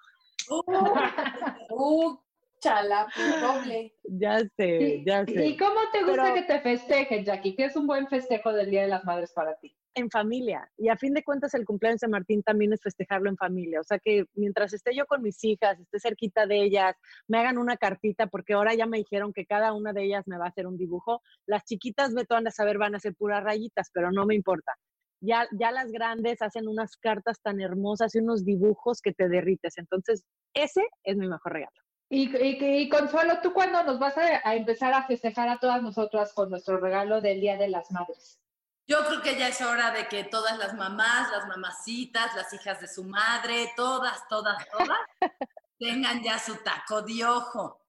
[1.70, 2.16] Uh,
[2.60, 3.94] chala, pues, doble.
[4.04, 5.46] ya sé, ¿Y, ya sé.
[5.46, 7.56] ¿Y cómo te gusta Pero- que te festejen, Jackie?
[7.56, 9.74] ¿Qué es un buen festejo del Día de las Madres para ti?
[9.96, 10.70] en familia.
[10.78, 13.80] Y a fin de cuentas, el cumpleaños de Martín también es festejarlo en familia.
[13.80, 16.94] O sea que mientras esté yo con mis hijas, esté cerquita de ellas,
[17.26, 20.38] me hagan una cartita, porque ahora ya me dijeron que cada una de ellas me
[20.38, 21.22] va a hacer un dibujo.
[21.44, 24.72] Las chiquitas, Beto, anda a saber, van a ser puras rayitas, pero no me importa.
[25.20, 29.76] Ya, ya las grandes hacen unas cartas tan hermosas y unos dibujos que te derrites.
[29.76, 31.76] Entonces, ese es mi mejor regalo.
[32.12, 35.80] Y, y, y Consuelo, ¿tú cuándo nos vas a, a empezar a festejar a todas
[35.80, 38.40] nosotras con nuestro regalo del Día de las Madres?
[38.88, 42.80] Yo creo que ya es hora de que todas las mamás, las mamacitas, las hijas
[42.80, 44.98] de su madre, todas, todas, todas,
[45.78, 47.80] tengan ya su taco de ojo.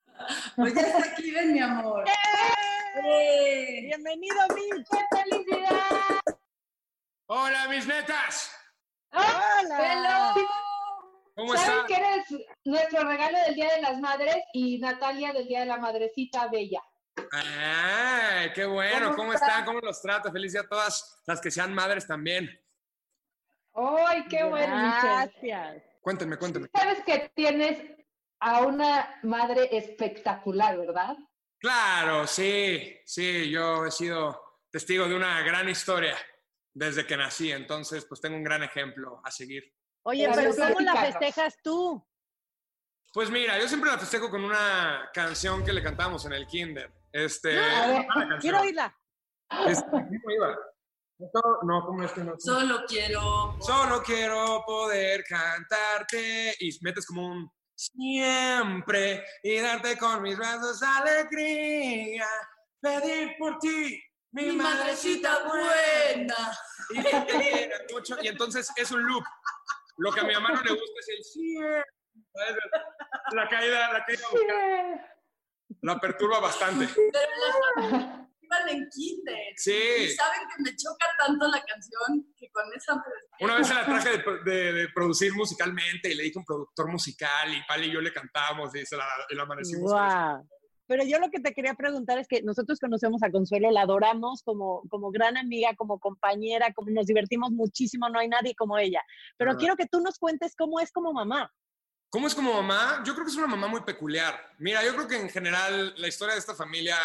[0.55, 2.05] Pues ya está aquí, ven, mi amor.
[2.07, 3.85] ¡Eh!
[3.87, 4.87] Bienvenido, Mitch.
[4.87, 6.21] ¡Qué felicidad!
[7.25, 8.51] Hola, mis netas.
[9.11, 10.35] Hola.
[11.35, 11.85] ¿Cómo ¿Sabes están?
[11.87, 15.77] que eres nuestro regalo del Día de las Madres y Natalia del Día de la
[15.77, 16.81] Madrecita Bella?
[17.31, 19.15] Ay, qué bueno.
[19.15, 19.65] ¿Cómo están?
[19.65, 20.31] ¿Cómo los trata?
[20.31, 22.49] Feliz día a todas las que sean madres también.
[23.73, 24.75] ¡Ay, qué bueno!
[24.75, 25.83] Gracias.
[26.01, 26.69] Cuéntenme, cuéntenme.
[26.75, 27.79] Sabes que tienes
[28.39, 31.15] a una madre espectacular, ¿verdad?
[31.59, 36.17] Claro, sí, sí, yo he sido testigo de una gran historia
[36.73, 39.71] desde que nací, entonces pues tengo un gran ejemplo a seguir.
[40.03, 42.03] Oye, Pero pero ¿cómo la festejas tú?
[43.13, 46.91] Pues mira, yo siempre la festejo con una canción que le cantamos en el kinder.
[47.11, 48.39] Este, A ver, una canción.
[48.39, 48.97] Quiero oírla.
[49.67, 50.57] Este, ¿cómo iba?
[51.19, 52.33] No, no, ¿cómo es que no?
[52.39, 53.57] Solo quiero.
[53.59, 62.27] Solo quiero poder cantarte y metes como un siempre y darte con mis brazos alegría,
[62.79, 66.35] pedir por ti, mi, Mi madrecita madrecita buena.
[66.35, 66.57] buena.
[66.89, 68.17] Y, que te mucho.
[68.21, 69.23] y entonces es un loop.
[70.01, 71.83] Lo que a mi mamá no le gusta es el siempre.
[72.33, 72.55] ¿sabes?
[73.33, 75.05] La caída, la caída vocal.
[75.81, 76.87] La perturba bastante.
[76.93, 77.31] Pero
[77.77, 79.53] las iban en kinder.
[79.55, 79.71] Sí.
[79.99, 83.01] Y saben que me choca tanto la canción que con esa me.
[83.45, 86.45] Una vez se la traje de, de- de producir musicalmente y le dije a un
[86.45, 89.05] productor musical y Pali y yo le cantamos y se la,
[89.41, 89.91] amanecimos.
[89.91, 90.47] Guau.
[90.91, 94.43] Pero yo lo que te quería preguntar es que nosotros conocemos a Consuelo, la adoramos
[94.43, 99.01] como, como gran amiga, como compañera, como nos divertimos muchísimo, no hay nadie como ella.
[99.37, 101.49] Pero quiero que tú nos cuentes cómo es como mamá.
[102.09, 103.03] ¿Cómo es como mamá?
[103.05, 104.37] Yo creo que es una mamá muy peculiar.
[104.59, 106.97] Mira, yo creo que en general la historia de esta familia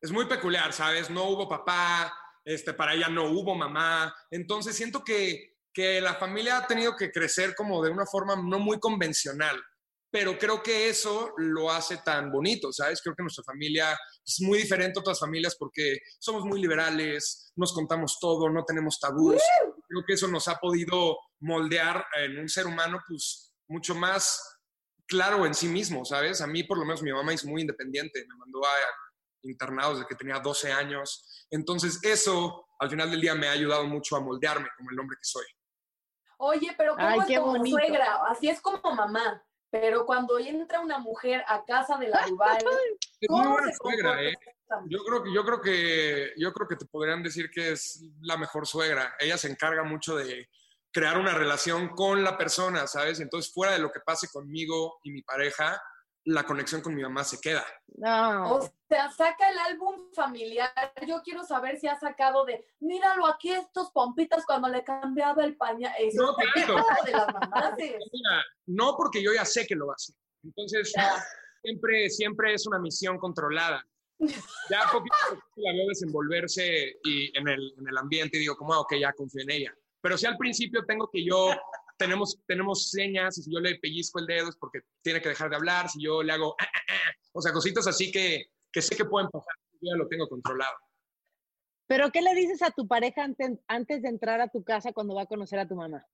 [0.00, 1.08] es muy peculiar, ¿sabes?
[1.08, 2.12] No hubo papá,
[2.44, 4.12] este, para ella no hubo mamá.
[4.28, 8.58] Entonces siento que, que la familia ha tenido que crecer como de una forma no
[8.58, 9.56] muy convencional.
[10.14, 13.02] Pero creo que eso lo hace tan bonito, ¿sabes?
[13.02, 17.72] Creo que nuestra familia es muy diferente a otras familias porque somos muy liberales, nos
[17.72, 19.42] contamos todo, no tenemos tabús.
[19.88, 24.40] Creo que eso nos ha podido moldear en un ser humano, pues, mucho más
[25.08, 26.40] claro en sí mismo, ¿sabes?
[26.42, 28.70] A mí, por lo menos, mi mamá es muy independiente, me mandó a
[29.42, 31.46] internados desde que tenía 12 años.
[31.50, 35.16] Entonces, eso, al final del día, me ha ayudado mucho a moldearme como el hombre
[35.16, 35.46] que soy.
[36.38, 37.76] Oye, pero ¿cómo Ay, es qué como bonito.
[37.76, 38.20] suegra?
[38.28, 39.42] Así es como mamá.
[39.74, 43.74] Pero cuando entra una mujer a casa de la Duval, Es muy ¿cómo buena se
[43.74, 44.22] suegra?
[44.22, 44.32] ¿eh?
[44.86, 48.36] Yo creo que yo creo que yo creo que te podrían decir que es la
[48.36, 49.16] mejor suegra.
[49.18, 50.48] Ella se encarga mucho de
[50.92, 53.18] crear una relación con la persona, ¿sabes?
[53.18, 55.82] Entonces, fuera de lo que pase conmigo y mi pareja,
[56.24, 57.64] la conexión con mi mamá se queda.
[57.96, 58.54] No.
[58.54, 60.70] O sea, saca el álbum familiar.
[61.06, 65.56] Yo quiero saber si ha sacado de, míralo aquí, estos pompitas cuando le cambiaba el
[65.56, 65.92] pañal.
[65.98, 66.84] Eso No, es claro.
[67.04, 67.74] de las mamás.
[67.78, 70.14] Mira, no porque yo ya sé que lo hace.
[70.42, 70.92] Entonces,
[71.62, 73.84] siempre, siempre es una misión controlada.
[74.70, 78.56] Ya poquito a poquito la veo desenvolverse y en el, en el ambiente y digo,
[78.56, 79.74] como, ah, ok, ya confío en ella.
[80.00, 81.50] Pero si al principio tengo que yo,
[81.96, 85.50] tenemos, tenemos señas, y si yo le pellizco el dedo es porque tiene que dejar
[85.50, 88.82] de hablar, si yo le hago, ah, ah, ah, o sea, cositas así que, que
[88.82, 90.76] sé que pueden pasar, yo ya lo tengo controlado.
[91.86, 95.14] ¿Pero qué le dices a tu pareja antes, antes de entrar a tu casa cuando
[95.14, 96.04] va a conocer a tu mamá?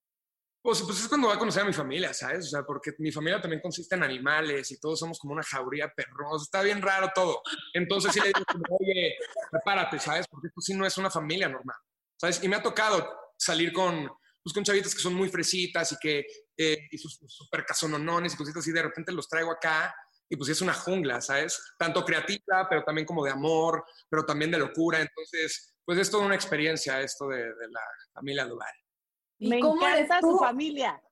[0.62, 2.46] Pues, pues es cuando va a conocer a mi familia, ¿sabes?
[2.46, 5.90] O sea, porque mi familia también consiste en animales y todos somos como una jauría
[5.94, 6.42] perros.
[6.42, 7.40] Está bien raro todo.
[7.72, 8.40] Entonces sí le digo,
[8.78, 9.16] oye,
[9.50, 10.26] prepárate, ¿sabes?
[10.28, 11.76] Porque esto sí no es una familia normal,
[12.16, 12.44] ¿sabes?
[12.44, 14.10] Y me ha tocado salir con,
[14.42, 16.24] pues, con chavitas que son muy fresitas y que,
[16.56, 19.94] eh, y sus super casononones y cositas así, de repente los traigo acá
[20.28, 21.60] y pues es una jungla, ¿sabes?
[21.76, 25.00] Tanto creativa, pero también como de amor, pero también de locura.
[25.00, 27.80] Entonces, pues es toda una experiencia esto de, de la
[28.14, 28.72] familia Duval.
[29.38, 30.32] ¿Y Me cómo eres encanta tú?
[30.32, 31.02] su familia.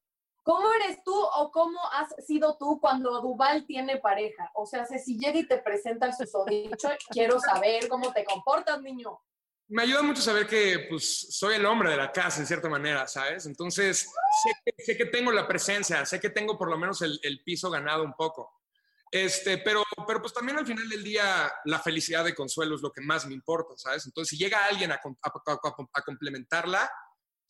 [0.44, 4.50] ¿Cómo eres tú o cómo has sido tú cuando Duval tiene pareja?
[4.54, 9.20] O sea, si llega y te presenta el susodicho, quiero saber cómo te comportas, niño.
[9.68, 13.06] Me ayuda mucho saber que pues soy el hombre de la casa en cierta manera,
[13.06, 13.46] ¿sabes?
[13.46, 14.00] Entonces
[14.42, 17.42] sé que, sé que tengo la presencia, sé que tengo por lo menos el, el
[17.44, 18.62] piso ganado un poco.
[19.10, 22.92] Este, pero, pero pues también al final del día la felicidad de Consuelo es lo
[22.92, 24.04] que más me importa, ¿sabes?
[24.06, 26.90] Entonces si llega alguien a, com- a- a- a complementarla,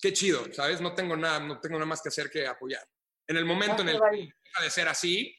[0.00, 0.80] qué chido, ¿sabes?
[0.80, 2.82] No tengo nada, no tengo nada más que hacer que apoyar.
[3.26, 5.34] En el momento en el que deja de ser así,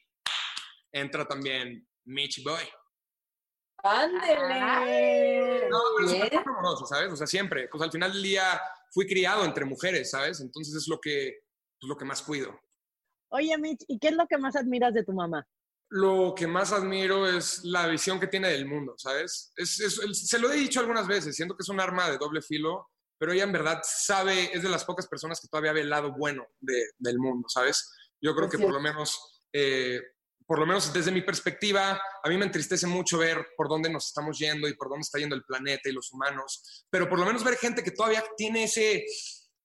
[0.91, 2.63] entra también Mitch Boy.
[3.83, 5.69] ¡Ándele!
[5.69, 6.23] No, pero Bien.
[6.23, 7.11] súper amoroso, ¿sabes?
[7.11, 7.67] O sea, siempre.
[7.69, 8.59] Pues al final del día
[8.91, 10.39] fui criado entre mujeres, ¿sabes?
[10.41, 11.39] Entonces es lo que,
[11.79, 12.59] pues, lo que más cuido.
[13.31, 15.47] Oye, Mitch, ¿y qué es lo que más admiras de tu mamá?
[15.91, 19.51] Lo que más admiro es la visión que tiene del mundo, ¿sabes?
[19.55, 22.41] Es, es- se lo he dicho algunas veces, siento que es un arma de doble
[22.41, 25.89] filo, pero ella en verdad sabe, es de las pocas personas que todavía ve el
[25.89, 27.91] lado bueno de- del mundo, ¿sabes?
[28.21, 29.99] Yo creo Es que por lo menos, eh,
[30.49, 34.07] por lo menos desde mi perspectiva, a mí me entristece mucho ver por dónde nos
[34.07, 37.25] estamos yendo y por dónde está yendo el planeta y los humanos, pero por lo
[37.27, 39.05] menos ver gente que todavía tiene ese,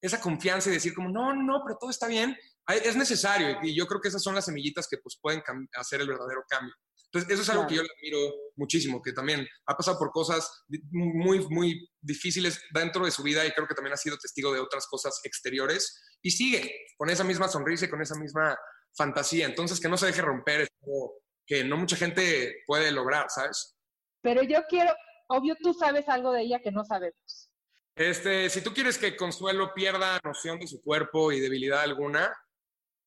[0.02, 2.36] esa confianza y decir como, no, no, pero todo está bien,
[2.68, 5.42] es necesario y yo creo que esas son las semillitas que pues pueden
[5.72, 6.74] hacer el verdadero cambio.
[7.06, 10.64] Entonces, eso es algo que yo le admiro muchísimo, que también ha pasado por cosas
[10.90, 14.60] muy, muy difíciles dentro de su vida y creo que también ha sido testigo de
[14.60, 18.58] otras cosas exteriores y sigue con esa misma sonrisa y con esa misma
[18.96, 19.46] fantasía.
[19.46, 21.14] Entonces, que no se deje romper, es algo
[21.46, 23.76] que no mucha gente puede lograr, ¿sabes?
[24.22, 24.94] Pero yo quiero,
[25.28, 27.50] obvio tú sabes algo de ella que no sabemos.
[27.96, 32.32] Este, si tú quieres que Consuelo pierda noción de su cuerpo y debilidad alguna,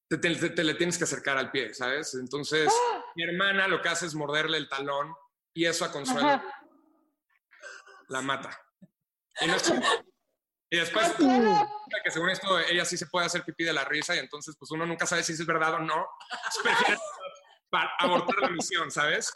[0.07, 2.13] te, te- te- te le tienes que acercar al pie, ¿sabes?
[2.15, 2.71] Entonces,
[3.15, 5.13] mi hermana lo que hace es morderle el talón
[5.53, 6.63] y eso a Consuelo Ajá.
[8.09, 8.57] la mata.
[9.41, 9.73] Y, no es.
[10.69, 11.13] Y después,
[12.03, 14.71] que según esto, ella sí se puede hacer pipí de la risa y entonces, pues
[14.71, 16.07] uno nunca sabe si es verdad o no.
[16.61, 16.99] Prefiere
[17.69, 19.31] para abortar la misión, ¿sabes?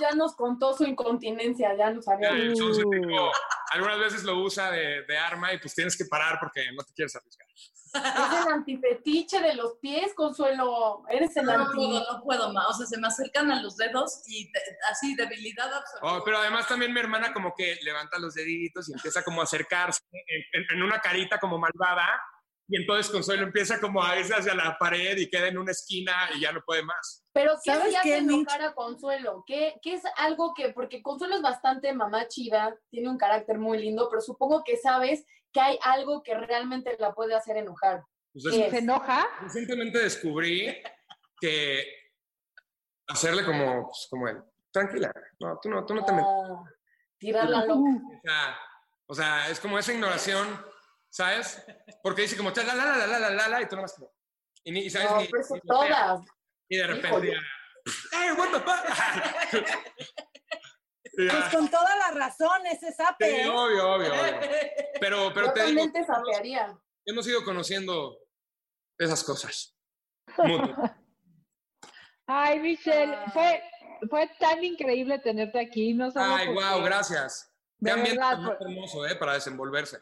[0.00, 3.32] Ya nos contó su incontinencia, ya nos había tipo,
[3.72, 6.92] algunas veces lo usa de, de arma y pues tienes que parar porque no te
[6.94, 7.46] quieres arriesgar.
[7.94, 11.02] Es el antifetiche de los pies, Consuelo.
[11.08, 11.76] Eres el No, no anti...
[11.76, 12.68] puedo, no puedo más.
[12.68, 16.18] O sea, se me acercan a los dedos y te- así, debilidad absoluta.
[16.18, 19.44] Oh, pero además también mi hermana como que levanta los deditos y empieza como a
[19.44, 22.20] acercarse en, en- en una carita como malvada
[22.68, 26.12] y entonces Consuelo empieza como a irse hacia la pared y queda en una esquina
[26.34, 27.24] y ya no puede más.
[27.32, 29.42] Pero ¿qué ¿Sabes sí hace enojar a Consuelo?
[29.46, 33.78] ¿Qué, ¿Qué es algo que, porque Consuelo es bastante mamá chida, tiene un carácter muy
[33.78, 38.04] lindo, pero supongo que sabes que hay algo que realmente la puede hacer enojar.
[38.32, 38.54] Pues.
[38.54, 39.26] ¿Se enoja?
[39.40, 40.76] Recientemente descubrí
[41.40, 41.86] que
[43.08, 46.28] hacerle como, pues, como él, tranquila, no, tú no, tú no te metas.
[46.30, 46.64] Ah,
[47.16, 47.80] tirarla loca.
[47.80, 48.58] O sea,
[49.06, 50.46] o sea, es como esa ignoración,
[51.18, 51.60] ¿sabes?
[52.00, 54.12] Porque dice como, la, la, la, la, la, la, la, y tú nomás como...
[54.62, 56.20] Y, y sabes, no, ni, pues todas.
[56.68, 57.32] Y de repente...
[58.12, 58.84] ¡Hey, what the fuck!
[61.16, 63.30] pues con toda la razón, ese sape.
[63.30, 63.48] Sí, ¿eh?
[63.48, 64.40] obvio, obvio, obvio.
[65.00, 66.78] Pero, pero te digo, sapearía.
[67.04, 68.16] Hemos ido conociendo
[68.96, 69.76] esas cosas.
[72.28, 73.62] Ay, Michelle, fue,
[74.08, 75.94] fue tan increíble tenerte aquí.
[75.94, 77.52] No Ay, wow, gracias.
[77.82, 79.16] Qué ambiente verdad, hermoso, ¿eh?
[79.16, 79.98] Para desenvolverse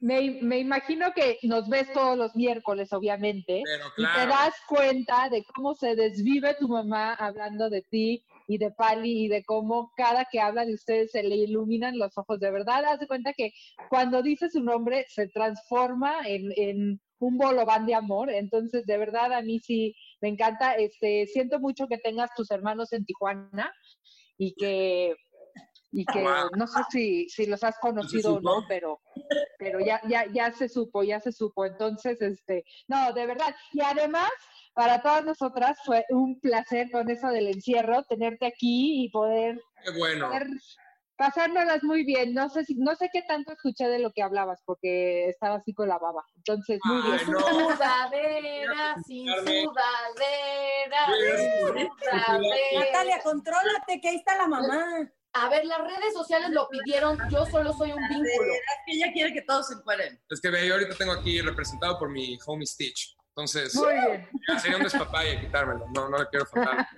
[0.00, 4.30] me, me imagino que nos ves todos los miércoles, obviamente, Pero y te claro.
[4.30, 9.28] das cuenta de cómo se desvive tu mamá hablando de ti y de Pali y
[9.28, 12.40] de cómo cada que habla de ustedes se le iluminan los ojos.
[12.40, 13.52] De verdad, haz de cuenta que
[13.90, 18.30] cuando dice su nombre se transforma en, en un bolobán de amor.
[18.30, 20.74] Entonces, de verdad, a mí sí me encanta.
[20.74, 23.72] Este, siento mucho que tengas tus hermanos en Tijuana
[24.38, 25.14] y que
[25.92, 26.50] y que Guau.
[26.56, 29.00] no sé si, si los has conocido o no, pero,
[29.58, 31.64] pero ya, ya, ya se supo, ya se supo.
[31.64, 33.54] Entonces, este, no, de verdad.
[33.72, 34.30] Y además,
[34.74, 39.98] para todas nosotras fue un placer con eso del encierro, tenerte aquí y poder, Qué
[39.98, 40.28] bueno.
[40.28, 40.46] poder
[41.20, 42.32] pasárnoslas muy bien.
[42.32, 45.74] No sé si, no sé qué tanto escuché de lo que hablabas, porque estaba así
[45.74, 46.24] con la baba.
[46.36, 47.18] Entonces, muy bien.
[47.18, 52.38] Sudadera, sin sudadera, sin sudadera.
[52.74, 55.10] Natalia, contrólate, que ahí está la mamá.
[55.32, 58.52] A ver, las redes sociales lo pidieron, yo solo soy un vínculo.
[58.52, 60.20] Es que ella quiere que todos se encueren.
[60.28, 63.16] Es que ve, yo ahorita tengo aquí representado por mi homie Stitch.
[63.28, 64.28] Entonces, Muy bien.
[64.48, 65.86] ya sería un despapalle quitármelo.
[65.94, 66.88] No, no le quiero faltar.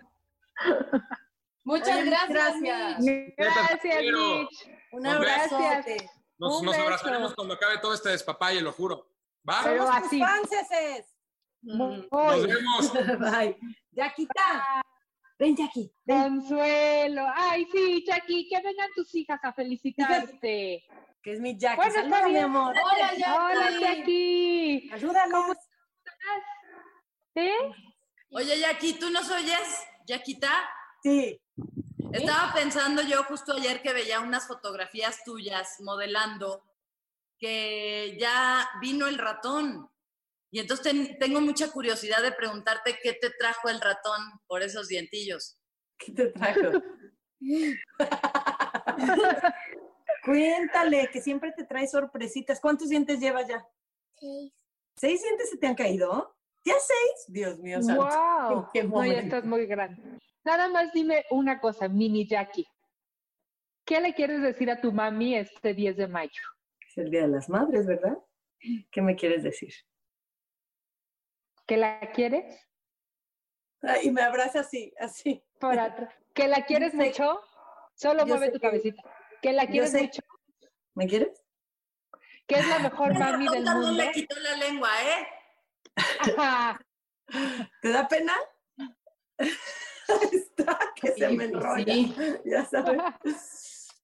[1.64, 2.30] Muchas Oye, gracias.
[2.30, 2.98] gracias.
[3.00, 3.34] Mitch.
[3.36, 3.80] Gracias.
[3.84, 4.70] Mitch.
[4.92, 6.10] Un Nos abrazote.
[6.38, 6.84] Nos, Un nos beso.
[6.86, 9.08] abrazaremos cuando acabe todo este despapalle, lo juro.
[9.48, 9.60] ¿Va?
[9.62, 10.22] Pero Somos así.
[11.62, 12.08] Nos
[12.46, 12.92] vemos.
[13.20, 13.58] Bye.
[13.92, 14.82] Yaquita.
[15.42, 15.90] Ven, Jackie.
[16.06, 17.26] Consuelo.
[17.34, 20.84] Ay, sí, Jackie, que vengan tus hijas a felicitarte.
[21.20, 21.78] Que es mi Jackie.
[21.78, 22.76] Bueno, Saluda, mi amor.
[22.80, 23.24] Hola, Jackie.
[23.28, 24.90] Hola, Jackie.
[24.92, 25.56] Ayúdanos.
[27.34, 27.72] ¿Eh?
[28.30, 29.84] Oye, Jackie, ¿tú nos oyes?
[30.06, 30.52] ¿Yaquita?
[31.02, 31.40] Sí.
[32.12, 36.62] Estaba pensando yo justo ayer que veía unas fotografías tuyas modelando
[37.36, 39.90] que ya vino el ratón.
[40.54, 44.86] Y entonces ten- tengo mucha curiosidad de preguntarte qué te trajo el ratón por esos
[44.86, 45.58] dientillos.
[45.98, 46.60] ¿Qué te trajo?
[50.24, 52.60] Cuéntale, que siempre te trae sorpresitas.
[52.60, 53.66] ¿Cuántos dientes llevas ya?
[54.14, 54.52] Seis.
[54.96, 56.36] ¿Seis dientes se te han caído?
[56.64, 57.24] ¿Ya seis?
[57.28, 58.04] Dios mío, santo.
[58.04, 58.58] Wow.
[58.58, 60.00] ¿En qué No, ya estás muy grande.
[60.44, 62.66] Nada más dime una cosa, mini Jackie.
[63.84, 66.42] ¿Qué le quieres decir a tu mami este 10 de mayo?
[66.88, 68.16] Es el Día de las Madres, ¿verdad?
[68.92, 69.72] ¿Qué me quieres decir?
[71.66, 72.68] ¿Que la quieres?
[74.02, 75.42] Y me abraza así, así.
[75.58, 76.14] Por atrás.
[76.34, 77.40] ¿Que la quieres mucho?
[77.94, 79.02] Solo mueve tu que- cabecita.
[79.40, 80.22] ¿Que la quieres mucho?
[80.94, 81.42] ¿Me quieres?
[82.46, 83.90] ¿Que es la mejor mami del mundo?
[83.92, 85.26] le quitó la lengua, ¿eh?
[87.80, 88.34] ¿Te da pena?
[90.32, 92.14] Está que se me pues enrolla, sí.
[92.44, 92.98] ya sabes.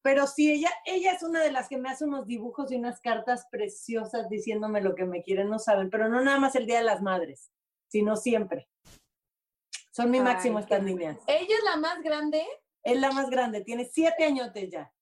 [0.02, 3.00] Pero sí, ella, ella es una de las que me hace unos dibujos y unas
[3.00, 6.78] cartas preciosas diciéndome lo que me quieren, no saben, pero no nada más el Día
[6.78, 7.50] de las Madres,
[7.88, 8.68] sino siempre.
[9.90, 11.18] Son mi Ay, máximo estas niñas.
[11.26, 12.46] Ella es la más grande.
[12.84, 14.92] Es la más grande, tiene siete añotes ya.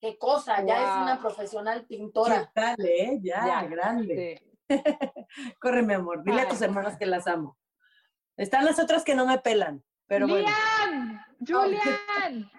[0.00, 2.50] Qué cosa, ya es una profesional ¿Qué pintora.
[2.54, 3.18] tal, eh?
[3.22, 4.40] Ya, Ya, grande.
[4.40, 4.52] Sí.
[5.60, 7.58] Corre, mi amor, dile a tus hermanas que las amo.
[8.36, 10.48] Están las otras que no me pelan, pero bueno.
[10.48, 11.24] ¡Lian!
[11.46, 12.50] ¡Julian!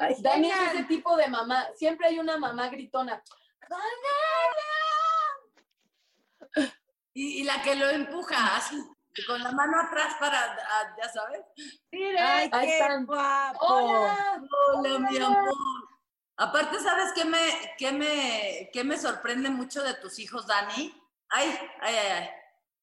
[0.00, 1.66] Ay, Dani es ese tipo de mamá.
[1.74, 3.22] Siempre hay una mamá gritona.
[7.14, 8.76] Y, y la que lo empuja así,
[9.26, 11.40] con la mano atrás para, ah, ya sabes.
[11.92, 13.06] Ay, Ahí qué están.
[13.06, 13.58] guapo.
[13.66, 14.42] ¡Hola!
[14.74, 15.54] Hola, mi amor.
[16.36, 20.94] Aparte, ¿sabes qué me, qué me, qué me sorprende mucho de tus hijos, Dani?
[21.30, 22.30] Ay, ay, ay, ay.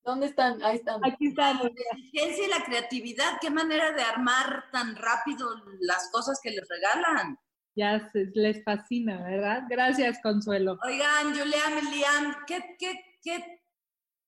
[0.06, 0.64] ¿Dónde están?
[0.64, 1.04] Ahí están.
[1.04, 1.64] Aquí estamos.
[1.64, 5.50] La inteligencia y la creatividad, qué manera de armar tan rápido
[5.80, 7.38] las cosas que les regalan.
[7.76, 9.64] Ya se- les fascina, ¿verdad?
[9.68, 10.78] Gracias, Consuelo.
[10.86, 13.62] Oigan, Julián Liam, ¿qué, qué, ¿qué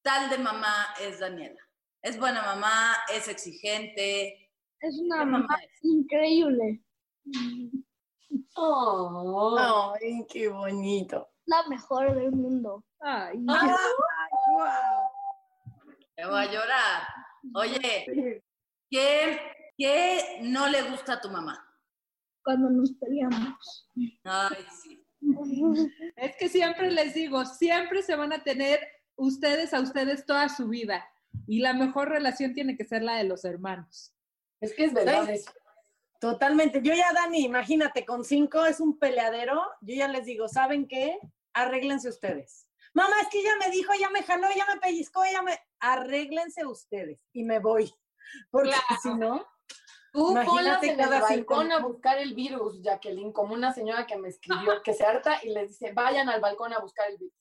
[0.01, 1.61] tal de mamá es Daniela?
[2.01, 2.95] ¿Es buena mamá?
[3.13, 4.49] ¿Es exigente?
[4.80, 5.80] Es una ¿Qué mamá es?
[5.84, 6.82] increíble.
[8.55, 9.93] Oh.
[10.01, 11.30] Ay, qué bonito.
[11.45, 12.84] La mejor del mundo.
[12.99, 13.69] Ay, Ay,
[14.49, 15.07] guau.
[16.18, 17.07] Me voy a llorar.
[17.53, 18.41] Oye,
[18.89, 19.39] ¿qué,
[19.78, 21.63] ¿qué no le gusta a tu mamá?
[22.43, 23.89] Cuando nos peleamos.
[24.24, 25.05] Ay, sí.
[26.15, 28.80] Es que siempre les digo, siempre se van a tener
[29.15, 31.07] ustedes a ustedes toda su vida.
[31.45, 34.13] Y la mejor relación tiene que ser la de los hermanos.
[34.59, 35.28] Es que es verdad.
[36.20, 36.82] Totalmente.
[36.82, 39.61] Yo ya, Dani, imagínate, con cinco es un peleadero.
[39.82, 41.20] Yo ya les digo, ¿saben qué?
[41.53, 42.66] Arréglense ustedes.
[42.97, 45.59] Mamá, es que ella me dijo, ella me jaló, ella me pellizcó, ella me...
[45.79, 47.19] Arréglense ustedes.
[47.31, 47.93] Y me voy.
[48.49, 49.01] Porque Claro.
[49.03, 49.45] si no...
[50.11, 54.17] Tú ponlas Imagínate en el balcón a buscar el virus, Jacqueline, como una señora que
[54.17, 57.35] me escribió que se harta y les dice, vayan al balcón a buscar el virus.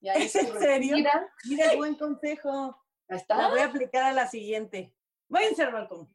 [0.00, 0.94] Y ahí ¿Es en se serio?
[0.94, 1.26] retiran.
[1.46, 2.80] Mira, buen consejo.
[3.08, 3.36] Está.
[3.38, 4.94] La voy a aplicar a la siguiente.
[5.28, 6.14] Váyanse al balcón.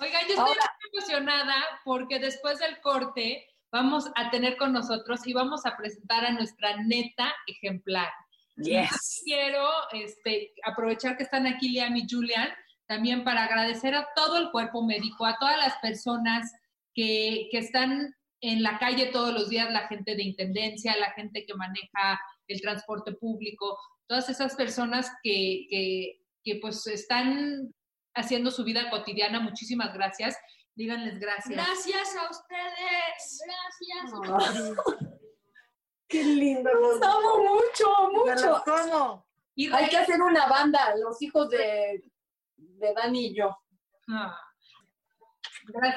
[0.00, 5.32] Oigan, yo estoy muy emocionada porque después del corte vamos a tener con nosotros y
[5.32, 8.10] vamos a presentar a nuestra neta ejemplar.
[8.56, 9.22] Yes.
[9.24, 12.50] Quiero este, aprovechar que están aquí Liam y Julian
[12.86, 16.52] también para agradecer a todo el cuerpo médico, a todas las personas
[16.94, 21.46] que, que están en la calle todos los días, la gente de intendencia, la gente
[21.46, 27.72] que maneja el transporte público, todas esas personas que, que, que pues están
[28.14, 29.40] haciendo su vida cotidiana.
[29.40, 30.36] Muchísimas gracias.
[30.74, 31.54] Díganles gracias.
[31.54, 33.42] Gracias a ustedes.
[33.46, 34.76] Gracias.
[36.08, 36.70] Qué lindo.
[36.72, 38.62] Los amo mucho, mucho.
[38.64, 39.26] ¿Cómo?
[39.74, 42.02] Hay que hacer una banda, los hijos de,
[42.56, 43.56] de Dani y yo.
[44.08, 44.38] Ah.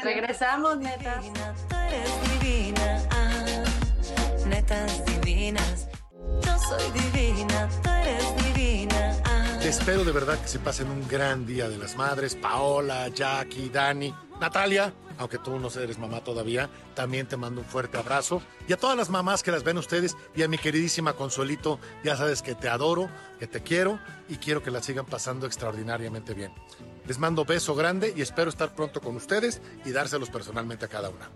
[0.03, 1.21] Regresamos, neta.
[1.69, 5.87] Tú eres divina, ah, netas divinas.
[6.41, 9.24] Yo soy divina, tú eres divina, ah.
[9.67, 12.35] Espero de verdad que se pasen un gran día de las madres.
[12.35, 17.97] Paola, Jackie, Dani, Natalia, aunque tú no eres mamá todavía, también te mando un fuerte
[17.97, 18.43] abrazo.
[18.67, 22.15] Y a todas las mamás que las ven ustedes y a mi queridísima Consuelito, ya
[22.15, 23.09] sabes que te adoro,
[23.39, 23.99] que te quiero
[24.29, 26.53] y quiero que la sigan pasando extraordinariamente bien.
[27.07, 31.09] Les mando beso grande y espero estar pronto con ustedes y dárselos personalmente a cada
[31.09, 31.31] una.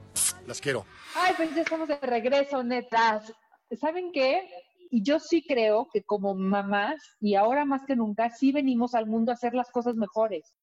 [0.45, 0.85] Las quiero.
[1.15, 3.33] Ay, pues ya estamos de regreso, netas.
[3.79, 4.68] ¿Saben qué?
[4.89, 9.05] Y yo sí creo que como mamás, y ahora más que nunca, sí venimos al
[9.05, 10.55] mundo a hacer las cosas mejores.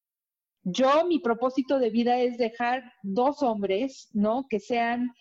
[0.63, 4.45] Yo, mi propósito de vida es dejar dos hombres, ¿no?
[4.49, 5.13] Que sean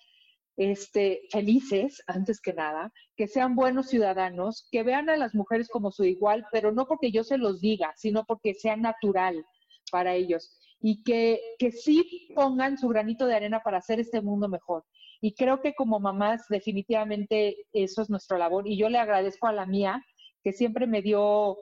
[0.56, 5.92] este, felices, antes que nada, que sean buenos ciudadanos, que vean a las mujeres como
[5.92, 9.44] su igual, pero no porque yo se los diga, sino porque sea natural
[9.92, 14.48] para ellos y que, que sí pongan su granito de arena para hacer este mundo
[14.48, 14.84] mejor.
[15.20, 19.52] Y creo que como mamás definitivamente eso es nuestra labor y yo le agradezco a
[19.52, 20.02] la mía
[20.42, 21.56] que siempre me dio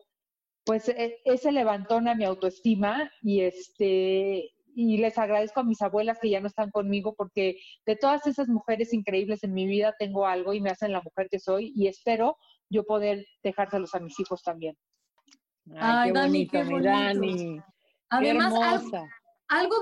[0.64, 6.18] pues e- ese levantón a mi autoestima y este y les agradezco a mis abuelas
[6.20, 10.26] que ya no están conmigo porque de todas esas mujeres increíbles en mi vida tengo
[10.26, 12.36] algo y me hacen la mujer que soy y espero
[12.68, 14.76] yo poder dejárselos a mis hijos también.
[15.76, 16.90] Ay, qué Dani, bonito, qué mi bonito.
[16.90, 17.61] Dani.
[18.11, 18.98] Además, Qué hermosa.
[18.98, 19.09] algo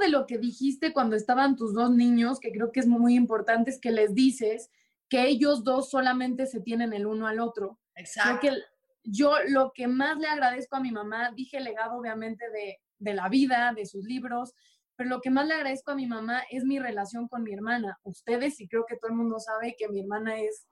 [0.01, 3.71] de lo que dijiste cuando estaban tus dos niños, que creo que es muy importante,
[3.71, 4.71] es que les dices
[5.09, 7.79] que ellos dos solamente se tienen el uno al otro.
[7.95, 8.41] Exacto.
[8.41, 8.61] Creo que
[9.05, 13.15] yo lo que más le agradezco a mi mamá, dije el legado obviamente de, de
[13.15, 14.55] la vida, de sus libros,
[14.97, 17.99] pero lo que más le agradezco a mi mamá es mi relación con mi hermana.
[18.05, 20.67] Ustedes, y creo que todo el mundo sabe que mi hermana es.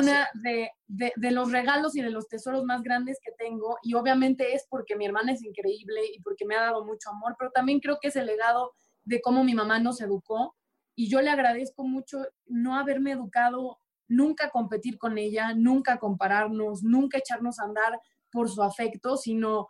[0.00, 0.70] Una de,
[1.16, 3.76] de- los regalos y de los tesoros más grandes que tengo.
[3.82, 7.34] Y obviamente es porque mi hermana es increíble y porque me ha dado mucho amor,
[7.38, 8.72] pero también creo que es el legado
[9.04, 10.54] de cómo mi mamá nos educó.
[10.94, 17.18] Y yo le agradezco mucho no haberme educado, nunca competir con ella, nunca compararnos, nunca
[17.18, 18.00] echarnos a andar
[18.30, 19.68] por su afecto, sino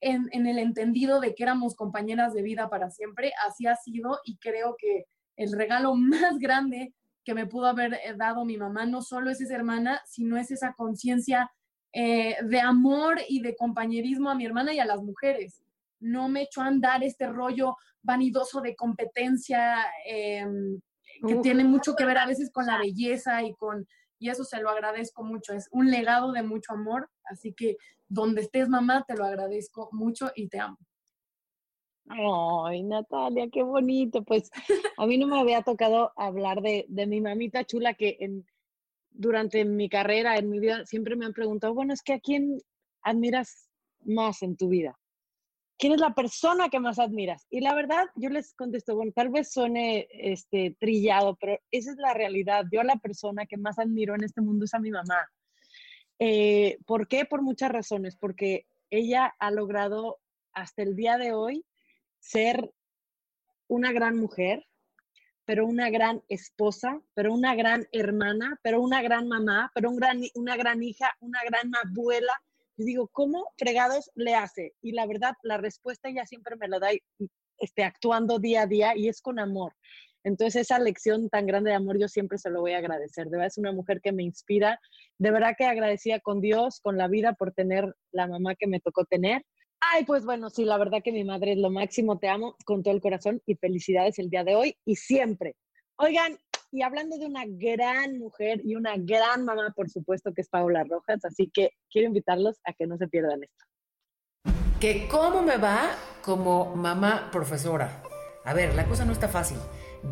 [0.00, 3.32] en, en el entendido de que éramos compañeras de vida para siempre.
[3.46, 5.04] Así ha sido y creo que
[5.36, 6.94] el regalo más grande
[7.26, 10.52] que me pudo haber eh, dado mi mamá no solo es esa hermana, sino es
[10.52, 11.50] esa conciencia
[11.92, 15.64] eh, de amor y de compañerismo a mi hermana y a las mujeres.
[15.98, 20.80] No me echó a andar este rollo vanidoso de competencia em,
[21.26, 21.42] que Uf.
[21.42, 23.86] tiene mucho que ver a veces con la belleza y con
[24.18, 25.52] y eso se lo agradezco mucho.
[25.52, 27.76] Es un legado de mucho amor, así que
[28.08, 30.78] donde estés mamá te lo agradezco mucho y te amo.
[32.08, 34.22] Ay, Natalia, qué bonito.
[34.22, 34.50] Pues
[34.96, 38.46] a mí no me había tocado hablar de, de mi mamita chula que en,
[39.10, 42.58] durante mi carrera, en mi vida, siempre me han preguntado, bueno, es que a quién
[43.02, 43.70] admiras
[44.04, 44.98] más en tu vida.
[45.78, 47.46] ¿Quién es la persona que más admiras?
[47.50, 51.98] Y la verdad, yo les contesto, bueno, tal vez suene este, trillado, pero esa es
[51.98, 52.64] la realidad.
[52.72, 55.28] Yo la persona que más admiro en este mundo es a mi mamá.
[56.18, 57.26] Eh, ¿Por qué?
[57.26, 58.16] Por muchas razones.
[58.16, 60.18] Porque ella ha logrado
[60.52, 61.62] hasta el día de hoy
[62.20, 62.70] ser
[63.68, 64.66] una gran mujer,
[65.44, 70.82] pero una gran esposa, pero una gran hermana, pero una gran mamá, pero una gran
[70.82, 72.32] hija, una gran abuela.
[72.76, 74.74] Y digo, ¿cómo fregados le hace?
[74.82, 76.88] Y la verdad, la respuesta ella siempre me la da
[77.58, 79.72] este, actuando día a día y es con amor.
[80.24, 83.26] Entonces, esa lección tan grande de amor yo siempre se lo voy a agradecer.
[83.26, 84.80] De verdad, es una mujer que me inspira.
[85.18, 88.80] De verdad que agradecida con Dios, con la vida por tener la mamá que me
[88.80, 89.44] tocó tener.
[89.80, 92.18] Ay, pues bueno, sí, la verdad que mi madre es lo máximo.
[92.18, 95.54] Te amo con todo el corazón y felicidades el día de hoy y siempre.
[95.96, 96.38] Oigan,
[96.72, 100.84] y hablando de una gran mujer y una gran mamá, por supuesto, que es Paola
[100.84, 103.64] Rojas, así que quiero invitarlos a que no se pierdan esto.
[104.80, 105.90] que cómo me va
[106.22, 108.02] como mamá profesora.
[108.44, 109.58] A ver, la cosa no está fácil.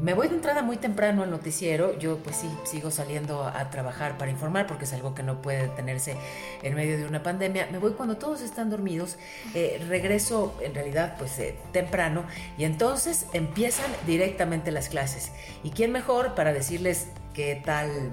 [0.01, 1.99] Me voy de entrada muy temprano al noticiero.
[1.99, 5.63] Yo pues sí, sigo saliendo a trabajar para informar porque es algo que no puede
[5.69, 6.17] detenerse
[6.63, 7.69] en medio de una pandemia.
[7.71, 9.17] Me voy cuando todos están dormidos.
[9.55, 12.25] Eh, regreso en realidad pues eh, temprano
[12.59, 15.33] y entonces empiezan directamente las clases.
[15.63, 18.11] ¿Y quién mejor para decirles qué tal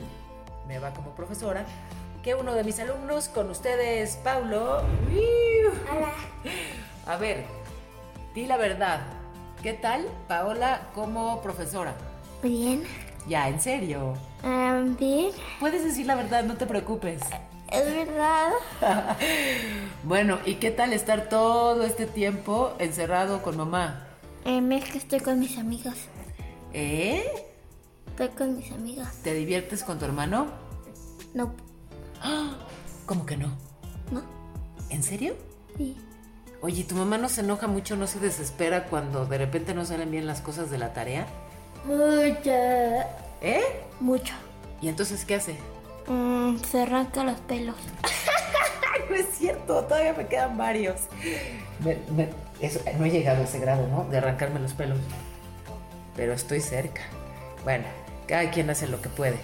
[0.67, 1.65] me va como profesora?
[2.23, 4.83] Que uno de mis alumnos con ustedes, Paulo.
[5.91, 6.13] Hola.
[7.07, 7.45] A ver,
[8.35, 9.20] di la verdad.
[9.61, 11.93] ¿Qué tal, Paola, como profesora?
[12.41, 12.81] Bien.
[13.27, 14.15] Ya, en serio.
[14.41, 15.29] Ah, bien.
[15.59, 17.21] Puedes decir la verdad, no te preocupes.
[17.71, 18.53] Es verdad.
[20.03, 24.07] bueno, ¿y qué tal estar todo este tiempo encerrado con mamá?
[24.45, 25.93] Em, es que estoy con mis amigos.
[26.73, 27.23] ¿Eh?
[28.07, 29.09] Estoy con mis amigos.
[29.23, 30.47] ¿Te diviertes con tu hermano?
[31.35, 31.53] No.
[33.05, 33.49] ¿Cómo que no?
[34.11, 34.23] No.
[34.89, 35.35] ¿En serio?
[35.77, 35.95] Sí.
[36.61, 40.11] Oye, ¿tu mamá no se enoja mucho, no se desespera cuando de repente no salen
[40.11, 41.25] bien las cosas de la tarea?
[41.85, 42.51] Mucho.
[43.41, 43.61] ¿Eh?
[43.99, 44.33] Mucho.
[44.81, 45.55] ¿Y entonces qué hace?
[46.07, 47.75] Mm, se arranca los pelos.
[49.09, 51.01] no es cierto, todavía me quedan varios.
[51.83, 54.03] Me- me- eso, no he llegado a ese grado, ¿no?
[54.05, 54.99] De arrancarme los pelos.
[56.15, 57.01] Pero estoy cerca.
[57.63, 57.85] Bueno,
[58.27, 59.39] cada quien hace lo que puede.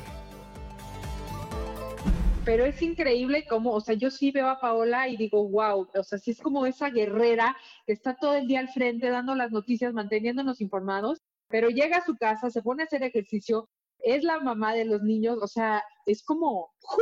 [2.47, 6.03] Pero es increíble cómo, o sea, yo sí veo a Paola y digo, wow, o
[6.03, 9.51] sea, sí es como esa guerrera que está todo el día al frente dando las
[9.51, 13.69] noticias, manteniéndonos informados, pero llega a su casa, se pone a hacer ejercicio,
[13.99, 17.01] es la mamá de los niños, o sea, es como ¡jú!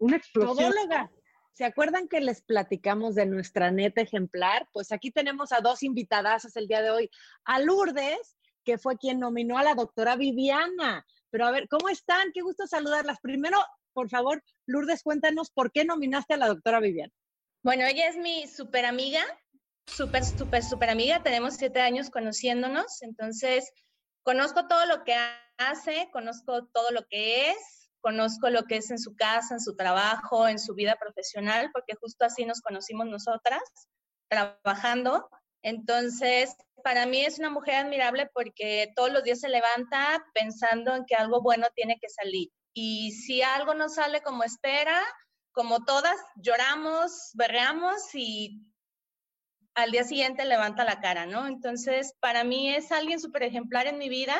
[0.00, 0.72] una explosión.
[0.72, 1.08] Todóloga.
[1.52, 4.68] ¿Se acuerdan que les platicamos de nuestra neta ejemplar?
[4.72, 7.10] Pues aquí tenemos a dos invitadas el día de hoy.
[7.44, 11.06] A Lourdes, que fue quien nominó a la doctora Viviana.
[11.30, 12.32] Pero a ver, ¿cómo están?
[12.32, 13.20] Qué gusto saludarlas.
[13.20, 13.58] Primero,
[13.94, 17.12] por favor, Lourdes, cuéntanos por qué nominaste a la doctora Viviana.
[17.62, 19.24] Bueno, ella es mi super amiga,
[19.86, 21.22] súper, súper, súper amiga.
[21.22, 23.72] Tenemos siete años conociéndonos, entonces
[24.22, 25.16] conozco todo lo que
[25.56, 29.76] hace, conozco todo lo que es, conozco lo que es en su casa, en su
[29.76, 33.62] trabajo, en su vida profesional, porque justo así nos conocimos nosotras,
[34.28, 35.28] trabajando.
[35.62, 41.06] Entonces, para mí es una mujer admirable porque todos los días se levanta pensando en
[41.06, 42.50] que algo bueno tiene que salir.
[42.74, 45.00] Y si algo no sale como espera,
[45.52, 48.60] como todas, lloramos, berreamos y
[49.74, 51.46] al día siguiente levanta la cara, ¿no?
[51.46, 54.34] Entonces, para mí es alguien súper ejemplar en mi vida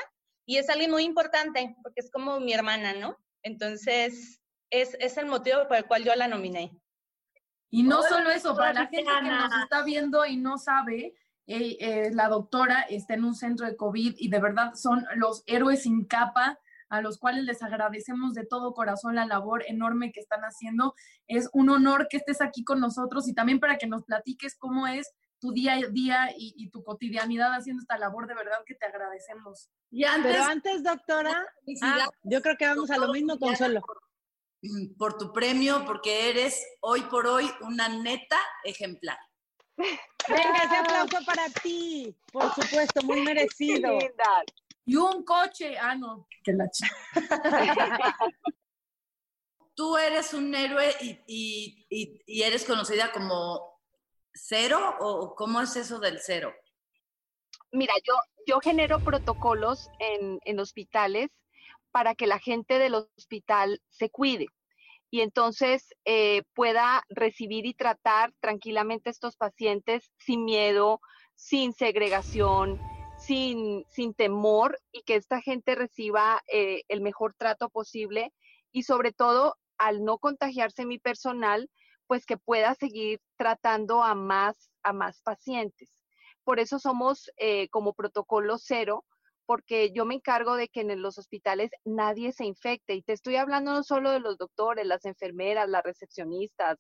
[0.47, 3.17] y es alguien muy importante porque es como mi hermana, ¿no?
[3.43, 6.77] Entonces, es, es el motivo por el cual yo la nominé.
[7.71, 11.15] Y no Hola, solo eso, para la gente que nos está viendo y no sabe,
[11.47, 15.43] eh, eh, la doctora está en un centro de COVID y de verdad son los
[15.47, 16.59] héroes sin capa
[16.89, 20.95] a los cuales les agradecemos de todo corazón la labor enorme que están haciendo.
[21.27, 24.87] Es un honor que estés aquí con nosotros y también para que nos platiques cómo
[24.87, 28.75] es tu día a día y, y tu cotidianidad haciendo esta labor, de verdad que
[28.75, 29.69] te agradecemos.
[29.91, 31.47] Y antes, Pero antes, doctora,
[31.83, 33.83] ah, yo creo que vamos a lo mismo, Consuelo.
[34.99, 39.19] Por tu premio, porque eres hoy por hoy una neta ejemplar.
[39.77, 42.17] Venga, ese aplauso para ti.
[42.33, 43.99] Por supuesto, muy merecido.
[44.87, 46.69] Y un coche, ah, no, que la
[49.75, 53.81] Tú eres un héroe y, y- y- y eres conocida como
[54.33, 56.53] cero, o cómo es eso del cero?
[57.73, 58.15] Mira, yo,
[58.47, 61.31] yo genero protocolos en, en hospitales
[61.91, 64.47] para que la gente del hospital se cuide
[65.11, 71.01] y entonces eh, pueda recibir y tratar tranquilamente a estos pacientes sin miedo,
[71.37, 72.81] sin segregación,
[73.27, 78.33] sin, sin temor y que esta gente reciba eh, el mejor trato posible
[78.73, 81.71] y sobre todo al no contagiarse mi personal,
[82.07, 85.91] pues que pueda seguir tratando a más, a más pacientes.
[86.45, 89.05] Por eso somos eh, como protocolo cero,
[89.47, 92.95] porque yo me encargo de que en los hospitales nadie se infecte.
[92.95, 96.79] Y te estoy hablando no solo de los doctores, las enfermeras, las recepcionistas,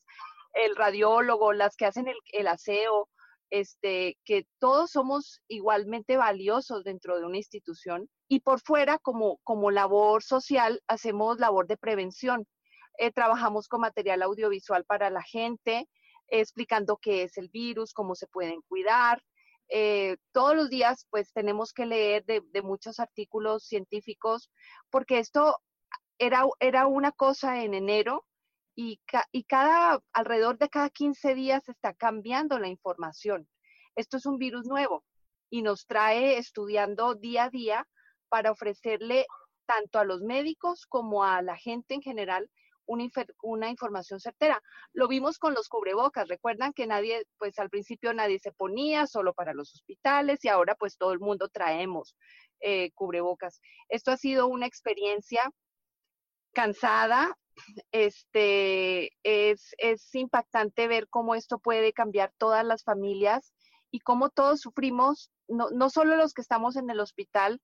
[0.52, 3.08] el radiólogo, las que hacen el, el aseo,
[3.50, 8.08] este, que todos somos igualmente valiosos dentro de una institución.
[8.28, 12.46] Y por fuera, como, como labor social, hacemos labor de prevención.
[12.98, 15.88] Eh, trabajamos con material audiovisual para la gente,
[16.28, 19.22] explicando qué es el virus, cómo se pueden cuidar.
[19.68, 24.50] Eh, todos los días, pues tenemos que leer de, de muchos artículos científicos,
[24.90, 25.56] porque esto
[26.18, 28.24] era, era una cosa en enero
[28.74, 33.48] y, ca- y cada, alrededor de cada 15 días está cambiando la información.
[33.96, 35.04] Esto es un virus nuevo
[35.50, 37.86] y nos trae estudiando día a día
[38.28, 39.26] para ofrecerle
[39.66, 42.50] tanto a los médicos como a la gente en general
[42.86, 43.06] una,
[43.42, 44.60] una información certera.
[44.92, 46.28] Lo vimos con los cubrebocas.
[46.28, 50.74] Recuerdan que nadie, pues al principio nadie se ponía solo para los hospitales y ahora
[50.74, 52.16] pues todo el mundo traemos
[52.60, 53.60] eh, cubrebocas.
[53.88, 55.50] Esto ha sido una experiencia
[56.52, 57.36] cansada.
[57.92, 59.74] Este es,
[60.14, 63.52] impactante ver cómo esto puede cambiar todas las familias
[63.90, 67.60] y cómo todos sufrimos, no, no solo los que estamos en el hospital,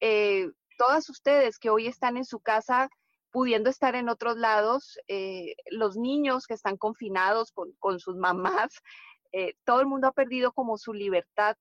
[0.00, 2.88] eh, todas ustedes que hoy están en su casa
[3.30, 8.70] pudiendo estar en otros lados, eh, los niños que están confinados con, con sus mamás,
[9.32, 11.56] eh, todo el mundo ha perdido como su libertad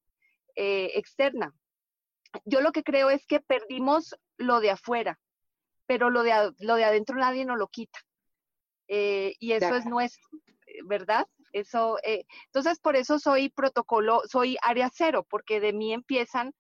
[0.56, 1.52] externa.
[2.46, 5.20] Yo lo que creo es que perdimos lo de afuera,
[5.86, 8.00] pero lo de, lo de adentro nadie nos lo quita.
[8.88, 10.28] Eh, y eso es nuestro,
[10.68, 11.28] eh, ¿verdad?
[11.52, 16.54] Eso, eh, entonces por eso soy protocolo, soy área cero, porque de mí empiezan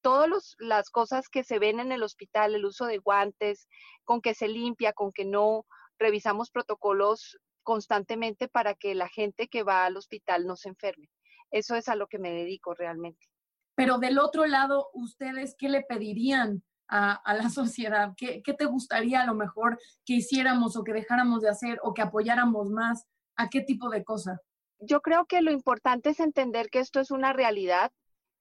[0.00, 3.68] todas las cosas que se ven en el hospital, el uso de guantes,
[4.04, 5.66] con que se limpia, con que no,
[5.98, 11.10] revisamos protocolos constantemente para que la gente que va al hospital no se enferme.
[11.50, 13.26] Eso es a lo que me dedico realmente.
[13.74, 18.12] Pero del otro lado, ¿ustedes qué le pedirían a, la sociedad?
[18.16, 21.94] ¿Qué, ¿Qué te gustaría a lo mejor que hiciéramos o que dejáramos de hacer o
[21.94, 23.06] que apoyáramos más?
[23.36, 24.40] ¿A qué tipo de cosa?
[24.78, 27.92] Yo creo que lo importante es entender que esto es una realidad,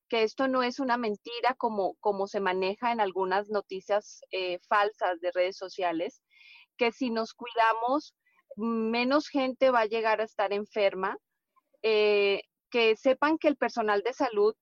[0.09, 5.19] que esto no es una mentira como, como se maneja en algunas noticias eh, falsas
[5.21, 6.21] de redes sociales,
[6.77, 8.15] que si nos cuidamos,
[8.57, 11.17] menos gente va a llegar a estar enferma,
[11.81, 14.55] eh, que sepan que el personal de salud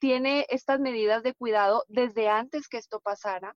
[0.00, 3.54] tiene estas medidas de cuidado desde antes que esto pasara.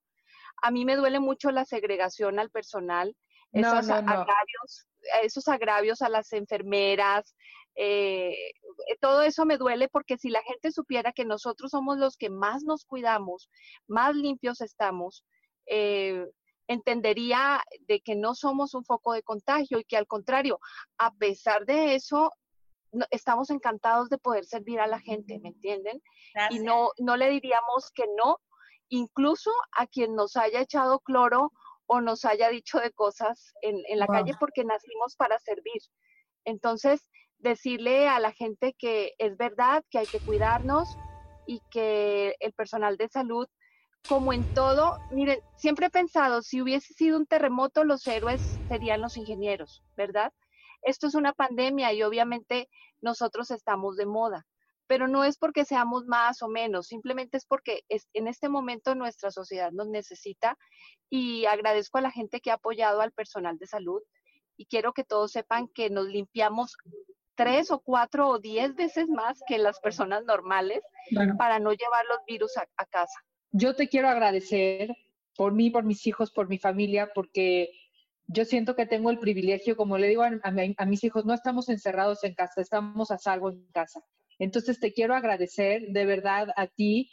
[0.61, 3.15] A mí me duele mucho la segregación al personal,
[3.51, 4.11] No, esos no, no.
[4.11, 4.87] agravios,
[5.23, 7.35] esos agravios a las enfermeras,
[7.75, 8.53] eh,
[9.01, 12.63] todo eso me duele porque si la gente supiera que nosotros somos los que más
[12.63, 13.49] nos cuidamos,
[13.87, 15.25] más limpios estamos,
[15.65, 16.25] eh,
[16.67, 20.59] entendería de que no somos un foco de contagio y que al contrario,
[20.97, 22.31] a pesar de eso,
[22.95, 26.01] no- estamos encantados de poder servir a la gente, ¿me entienden?
[26.47, 28.37] Y no, no le diríamos que no,
[28.89, 31.51] incluso a quien nos haya echado cloro
[31.87, 34.09] o nos haya dicho de cosas en, en la Wow.
[34.09, 35.81] calle porque nacimos para servir.
[36.45, 40.99] Entonces, decirle a la gente que es verdad, que hay que cuidarnos
[41.45, 43.47] y que el personal de salud,
[44.05, 49.01] como en todo, miren, siempre he pensado, si hubiese sido un terremoto, los héroes serían
[49.01, 50.33] los ingenieros, ¿verdad?
[50.85, 52.69] Esto es una pandemia y obviamente
[53.01, 54.45] nosotros estamos de moda,
[54.87, 58.95] pero no es porque seamos más o menos, simplemente es porque es- en este momento
[58.95, 60.57] nuestra sociedad nos necesita
[61.09, 64.01] y agradezco a la gente que ha apoyado al personal de salud
[64.57, 66.77] y quiero que todos sepan que nos limpiamos
[67.35, 70.81] tres o cuatro o diez veces más que las personas normales
[71.11, 71.35] Bueno.
[71.37, 73.19] para no llevar los virus a, a casa.
[73.51, 74.95] Yo te quiero agradecer
[75.35, 77.69] por mí, por mis hijos, por mi familia, porque
[78.27, 81.25] yo siento que tengo el privilegio, como le digo a, a mi- a mis hijos,
[81.25, 84.01] no estamos encerrados en casa, estamos a salvo en casa.
[84.39, 87.11] Entonces te quiero agradecer de verdad a ti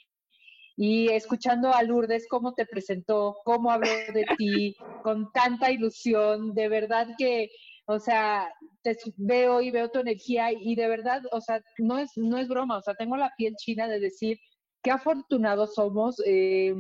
[0.77, 6.69] y escuchando a Lourdes cómo te presentó, cómo habló de ti, con tanta ilusión, de
[6.69, 7.51] verdad que,
[7.87, 8.51] o sea,
[8.83, 12.49] te veo y veo tu energía y de verdad, o sea, no es, no es
[12.49, 14.39] broma, o sea, tengo la piel china de decir
[14.83, 16.75] qué afortunados somos, eh,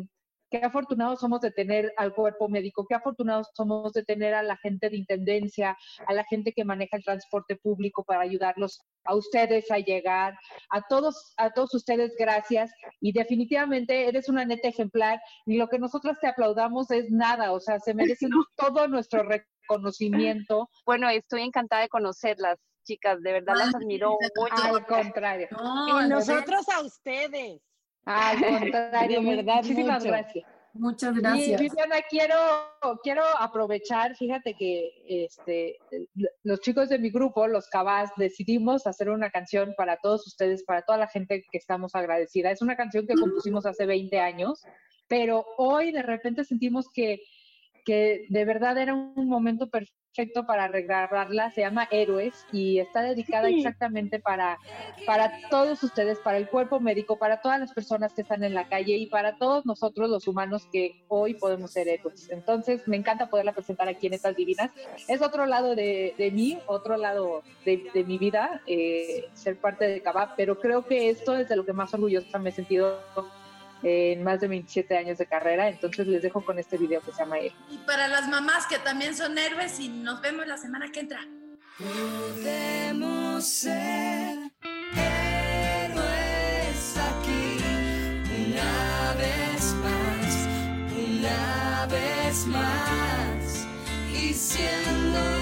[0.52, 4.56] qué afortunados somos de tener al cuerpo médico, qué afortunados somos de tener a la
[4.58, 5.76] gente de intendencia,
[6.06, 10.38] a la gente que maneja el transporte público para ayudarlos a ustedes a llegar,
[10.70, 15.78] a todos, a todos ustedes gracias y definitivamente eres una neta ejemplar y lo que
[15.78, 20.68] nosotros te aplaudamos es nada, o sea, se merecen todo nuestro reconocimiento.
[20.84, 24.54] Bueno, estoy encantada de conocerlas, chicas, de verdad las admiro mucho.
[24.62, 25.48] Al contrario.
[25.88, 27.62] y nosotros a ustedes.
[28.04, 28.36] Al
[28.72, 30.12] contrario, De verdad, muchísimas mucho.
[30.12, 30.44] gracias.
[30.74, 31.60] Muchas Y gracias.
[31.60, 32.36] Viviana, quiero,
[33.02, 35.78] quiero aprovechar, fíjate que este,
[36.44, 40.80] los chicos de mi grupo, los Cabas, decidimos hacer una canción para todos ustedes, para
[40.82, 42.50] toda la gente que estamos agradecida.
[42.50, 44.62] Es una canción que compusimos hace 20 años,
[45.08, 47.20] pero hoy de repente sentimos que,
[47.84, 50.01] que de verdad era un momento perfecto
[50.46, 51.50] para regrabarla.
[51.52, 53.56] Se llama Héroes y está dedicada Sí.
[53.56, 54.58] exactamente para,
[55.06, 58.68] para todos ustedes, para el cuerpo médico, para todas las personas que están en la
[58.68, 62.28] calle y para todos nosotros los humanos que hoy podemos ser héroes.
[62.30, 64.70] Entonces, me encanta poderla presentar aquí en Estas Divinas.
[65.08, 69.86] Es otro lado de, de mí, otro lado de, de mi vida, eh, ser parte
[69.86, 73.00] de Cabab, pero creo que esto es de lo que más orgullosa me he sentido
[73.82, 75.68] en más de 27 años de carrera.
[75.68, 77.54] Entonces, les dejo con este video que se llama Héroes.
[77.70, 81.20] Y para las mamás que también son héroes y nos vemos la semana que entra.
[81.78, 84.38] Podemos ser
[84.94, 87.58] héroes aquí
[88.46, 90.48] una vez más,
[90.96, 93.66] una vez más.
[94.10, 95.41] Y diciendo